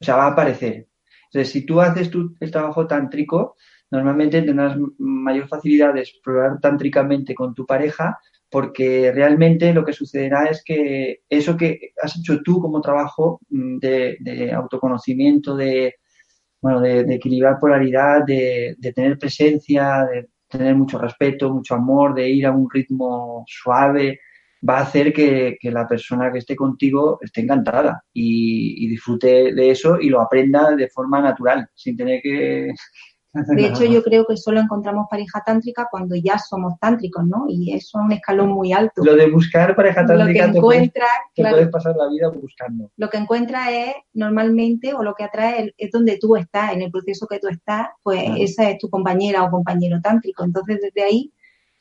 [0.00, 0.88] O sea, va a aparecer.
[1.26, 3.56] Entonces, si tú haces el trabajo tántrico,
[3.90, 8.18] normalmente tendrás mayor facilidad de explorar tántricamente con tu pareja,
[8.48, 14.50] porque realmente lo que sucederá es que eso que has hecho tú como trabajo de,
[14.54, 15.96] autoconocimiento, de,
[16.62, 22.30] bueno, de, equilibrar polaridad, de, de tener presencia, de tener mucho respeto, mucho amor, de
[22.30, 24.20] ir a un ritmo suave,
[24.68, 29.98] va a hacer que, la persona que esté contigo esté encantada y, disfrute de eso
[30.00, 32.72] y lo aprenda de forma natural, sin tener que...
[33.34, 37.46] De hecho, yo creo que solo encontramos pareja tántrica cuando ya somos tántricos, ¿no?
[37.48, 39.02] Y eso es un escalón muy alto.
[39.02, 42.90] Lo de buscar pareja tántrica lo que encuentra, te, puedes, pasar la vida buscando.
[42.96, 46.90] Lo que encuentra es normalmente, o lo que atrae es donde tú estás, en el
[46.90, 50.44] proceso que tú estás, pues esa es tu compañera o compañero tántrico.
[50.44, 51.32] Entonces, desde ahí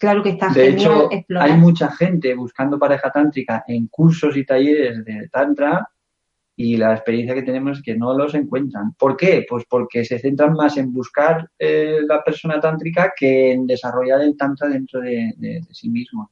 [0.01, 5.05] Claro que está de hecho, Hay mucha gente buscando pareja tántrica en cursos y talleres
[5.05, 5.87] de tantra
[6.55, 8.95] y la experiencia que tenemos es que no los encuentran.
[8.97, 9.45] ¿Por qué?
[9.47, 14.35] Pues porque se centran más en buscar eh, la persona tántrica que en desarrollar el
[14.35, 16.29] tantra dentro de, sí mismos.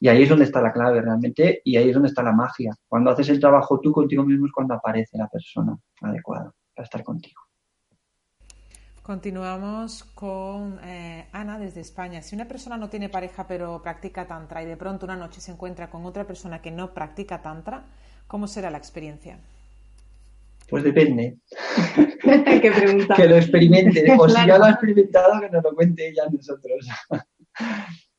[0.00, 2.76] Y ahí es donde está la clave realmente y ahí es donde está la magia.
[2.86, 7.02] Cuando haces el trabajo tú contigo mismo es cuando aparece la persona adecuada para estar
[7.02, 7.47] contigo.
[9.08, 12.20] Continuamos con eh, Ana desde España.
[12.20, 15.50] Si una persona no tiene pareja pero practica tantra y de pronto una noche se
[15.50, 17.84] encuentra con otra persona que no practica tantra,
[18.26, 19.38] ¿cómo será la experiencia?
[20.68, 21.38] Pues depende.
[22.22, 23.14] ¿Qué pregunta?
[23.14, 24.04] que lo experimente.
[24.18, 26.86] O si ya lo ha experimentado, que nos lo cuente ella a nosotros.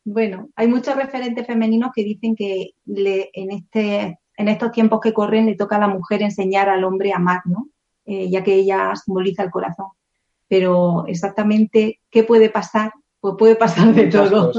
[0.04, 5.46] bueno, hay muchos referentes femeninos que dicen que en, este, en estos tiempos que corren
[5.46, 7.70] le toca a la mujer enseñar al hombre a amar, ¿no?
[8.08, 9.90] Eh, ya que ella simboliza el corazón
[10.50, 12.92] pero exactamente qué puede pasar,
[13.22, 14.52] pues puede pasar de todo.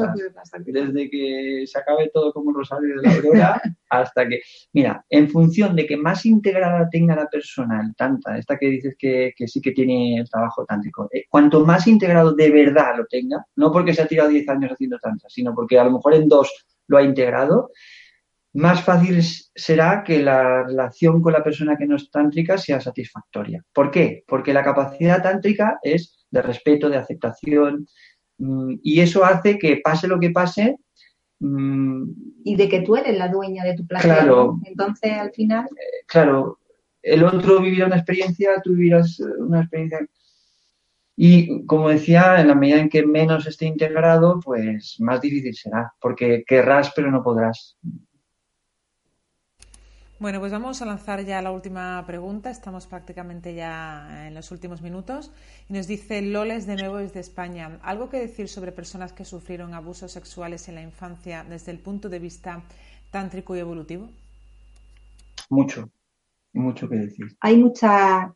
[0.64, 4.40] Desde que se acabe todo como Rosario de la Aurora hasta que,
[4.72, 8.94] mira, en función de que más integrada tenga la persona el tanta, esta que dices
[8.98, 13.44] que, sí que tiene el trabajo tántrico, eh, cuanto más integrado de verdad lo tenga,
[13.56, 16.28] no porque se ha tirado 10 años haciendo tantra, sino porque a lo mejor en
[16.28, 17.70] dos lo ha integrado,
[18.52, 19.22] más fácil
[19.54, 23.64] será que la relación con la persona que no es tántrica sea satisfactoria.
[23.72, 24.24] ¿Por qué?
[24.26, 27.86] Porque la capacidad tántrica es de respeto, de aceptación,
[28.38, 30.76] mm, y eso hace que pase lo que pase.
[31.38, 32.10] Mm,
[32.44, 34.10] y de que tú eres la dueña de tu placer.
[34.10, 34.58] Claro.
[34.64, 35.66] Entonces, al final.
[35.66, 36.58] Eh, claro,
[37.02, 40.06] el otro vivirá una experiencia, tú vivirás una experiencia.
[41.16, 45.92] Y como decía, en la medida en que menos esté integrado, pues más difícil será,
[46.00, 47.76] porque querrás pero no podrás.
[50.20, 52.50] Bueno, pues vamos a lanzar ya la última pregunta.
[52.50, 55.32] Estamos prácticamente ya en los últimos minutos.
[55.66, 57.78] Y nos dice Loles de nuevo desde España.
[57.82, 62.10] ¿Algo que decir sobre personas que sufrieron abusos sexuales en la infancia desde el punto
[62.10, 62.62] de vista
[63.10, 64.10] tántrico y evolutivo?
[65.48, 65.90] Mucho,
[66.52, 67.34] mucho que decir.
[67.40, 68.30] Hay muchas...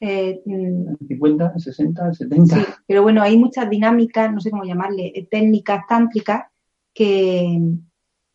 [0.00, 2.56] 50, 60, 70.
[2.56, 6.44] Sí, pero bueno, hay muchas dinámicas, no sé cómo llamarle, eh, técnicas tántricas
[6.94, 7.60] que,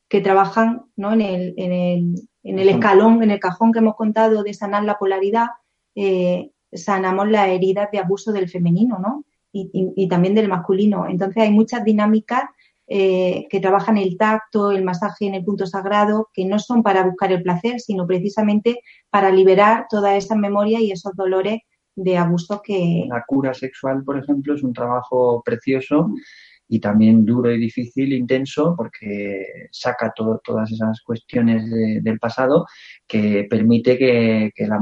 [0.08, 1.14] que trabajan ¿no?
[1.14, 4.84] en, el, en, el, en el escalón, en el cajón que hemos contado de sanar
[4.84, 5.48] la polaridad,
[5.96, 9.26] eh, sanamos las heridas de abuso del femenino, ¿no?
[9.54, 11.08] y, también del masculino.
[11.08, 12.44] Entonces hay muchas dinámicas
[12.88, 17.04] eh, que trabajan el tacto, el masaje en el punto sagrado, que no son para
[17.04, 21.60] buscar el placer, sino precisamente para liberar toda esa memoria y esos dolores
[21.96, 23.06] de abuso que...
[23.10, 26.10] La cura sexual, por ejemplo, es un trabajo precioso
[26.74, 32.66] y también duro y difícil, intenso, porque saca todas esas cuestiones del pasado
[33.06, 34.80] que permite que, la,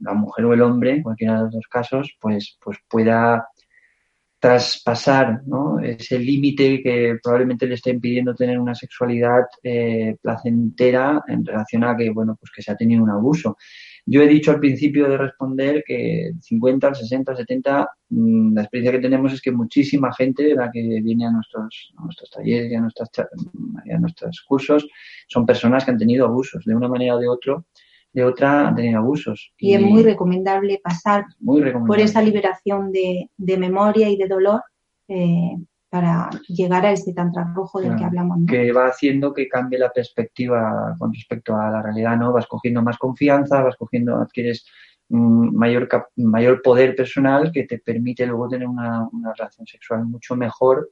[0.00, 3.48] la, mujer o el hombre, en cualquiera de los dos casos, pues, pues pueda
[4.38, 5.80] traspasar ¿no?
[5.80, 11.96] ese límite que probablemente le está impidiendo tener una sexualidad eh, placentera en relación a
[11.96, 13.56] que bueno pues que se ha tenido un abuso.
[14.12, 19.32] Yo he dicho al principio de responder que 50, 60, 70, la experiencia que tenemos
[19.32, 23.98] es que muchísima gente la que viene a nuestros, nuestros talleres y a, nuestras, a
[24.00, 24.88] nuestros cursos
[25.28, 27.62] son personas que han tenido abusos de una manera o de otra
[28.12, 29.52] de otra han tenido abusos.
[29.56, 31.26] Y, es muy recomendable pasar
[31.86, 34.64] por esa liberación de, memoria y de dolor
[35.06, 35.56] eh,
[35.90, 38.38] para llegar a ese tantra rojo del que hablamos.
[38.46, 42.32] Que va haciendo que cambie la perspectiva con respecto a la realidad, ¿no?
[42.32, 44.64] Vas cogiendo más confianza, vas cogiendo, adquieres
[45.08, 50.90] mayor, mayor poder personal que te permite luego tener una, una relación sexual mucho mejor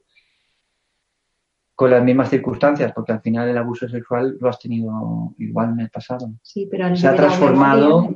[1.79, 5.79] con las mismas circunstancias, porque al final el abuso sexual lo has tenido igual en
[5.79, 6.33] el pasado.
[6.41, 8.09] Sí, pero se ha transformado,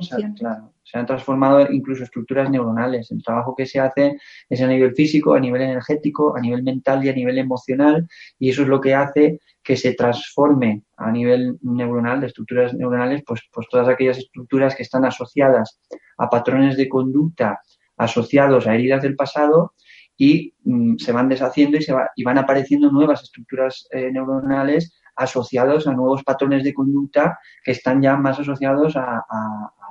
[0.84, 3.10] se han transformado incluso estructuras neuronales.
[3.10, 4.18] El trabajo que se hace
[4.48, 8.06] es a nivel físico, a nivel energético, a nivel mental y a nivel emocional,
[8.38, 13.22] y eso es lo que hace que se transforme a nivel neuronal, de estructuras neuronales,
[13.26, 15.80] pues, pues todas aquellas estructuras que están asociadas
[16.18, 17.60] a patrones de conducta
[17.96, 19.72] asociados a heridas del pasado,
[20.16, 24.94] y mm, se van deshaciendo y, se va, y van apareciendo nuevas estructuras eh, neuronales
[25.16, 29.24] asociados a nuevos patrones de conducta que están ya más asociados a,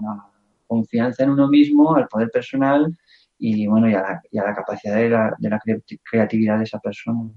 [0.01, 0.32] la
[0.67, 2.95] confianza en uno mismo, al poder personal
[3.37, 5.59] y bueno y a la, capacidad de la, de la
[6.09, 7.29] creatividad de esa persona.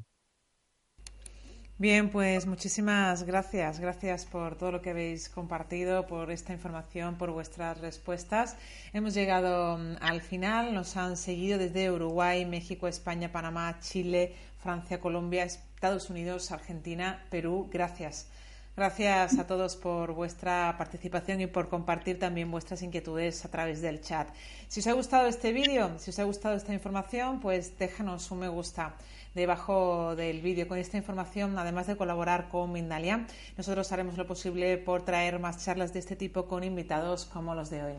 [1.79, 3.81] Bien, pues muchísimas gracias.
[3.81, 8.57] Gracias por todo lo que habéis compartido, por esta información, por vuestras respuestas.
[8.95, 10.72] Hemos llegado mm, al final.
[10.72, 17.68] Nos han seguido desde Uruguay, México, España, Panamá, Chile, Francia, Colombia, Estados Unidos, Argentina, Perú.
[17.70, 18.31] Gracias.
[18.77, 24.03] Gracias a todos por vuestra participación y por compartir también vuestras inquietudes a través del
[24.03, 24.29] chat.
[24.68, 28.41] Si os ha gustado este vídeo, si os ha gustado esta información, pues déjanos un
[28.41, 28.95] me gusta
[29.35, 33.27] debajo del vídeo con esta información, además de colaborar con Mindalia.
[33.57, 37.70] Nosotros haremos lo posible por traer más charlas de este tipo con invitados como los
[37.70, 37.95] de hoy.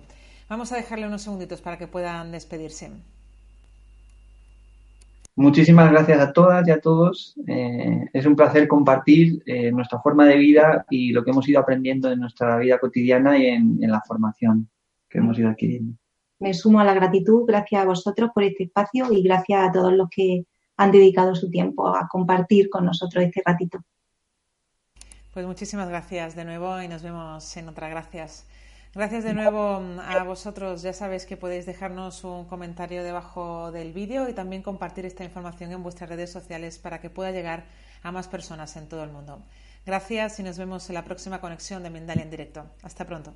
[0.47, 2.91] Vamos a dejarle unos segunditos para que puedan despedirse.
[5.37, 7.35] Muchísimas gracias a todas y a todos.
[7.45, 11.59] Eh, es un placer compartir eh, nuestra forma de vida y lo que hemos ido
[11.59, 14.67] aprendiendo en nuestra vida cotidiana y en, en la formación
[15.07, 15.93] que hemos ido adquiriendo.
[16.39, 17.45] Me sumo a la gratitud.
[17.47, 20.43] Gracias a vosotros por este espacio y gracias a todos los que
[20.75, 23.77] han dedicado su tiempo a compartir con nosotros este ratito.
[25.35, 27.89] Pues muchísimas gracias de nuevo y nos vemos en otra.
[27.89, 28.47] Gracias.
[28.93, 30.81] Gracias de nuevo a vosotros.
[30.81, 35.71] Ya sabéis que podéis dejarnos un comentario debajo del vídeo y también compartir esta información
[35.71, 37.65] en vuestras redes sociales para que pueda llegar
[38.03, 39.43] a más personas en todo el mundo.
[39.85, 42.65] Gracias y nos vemos en la próxima conexión de Mindalia en directo.
[42.81, 43.33] Hasta pronto.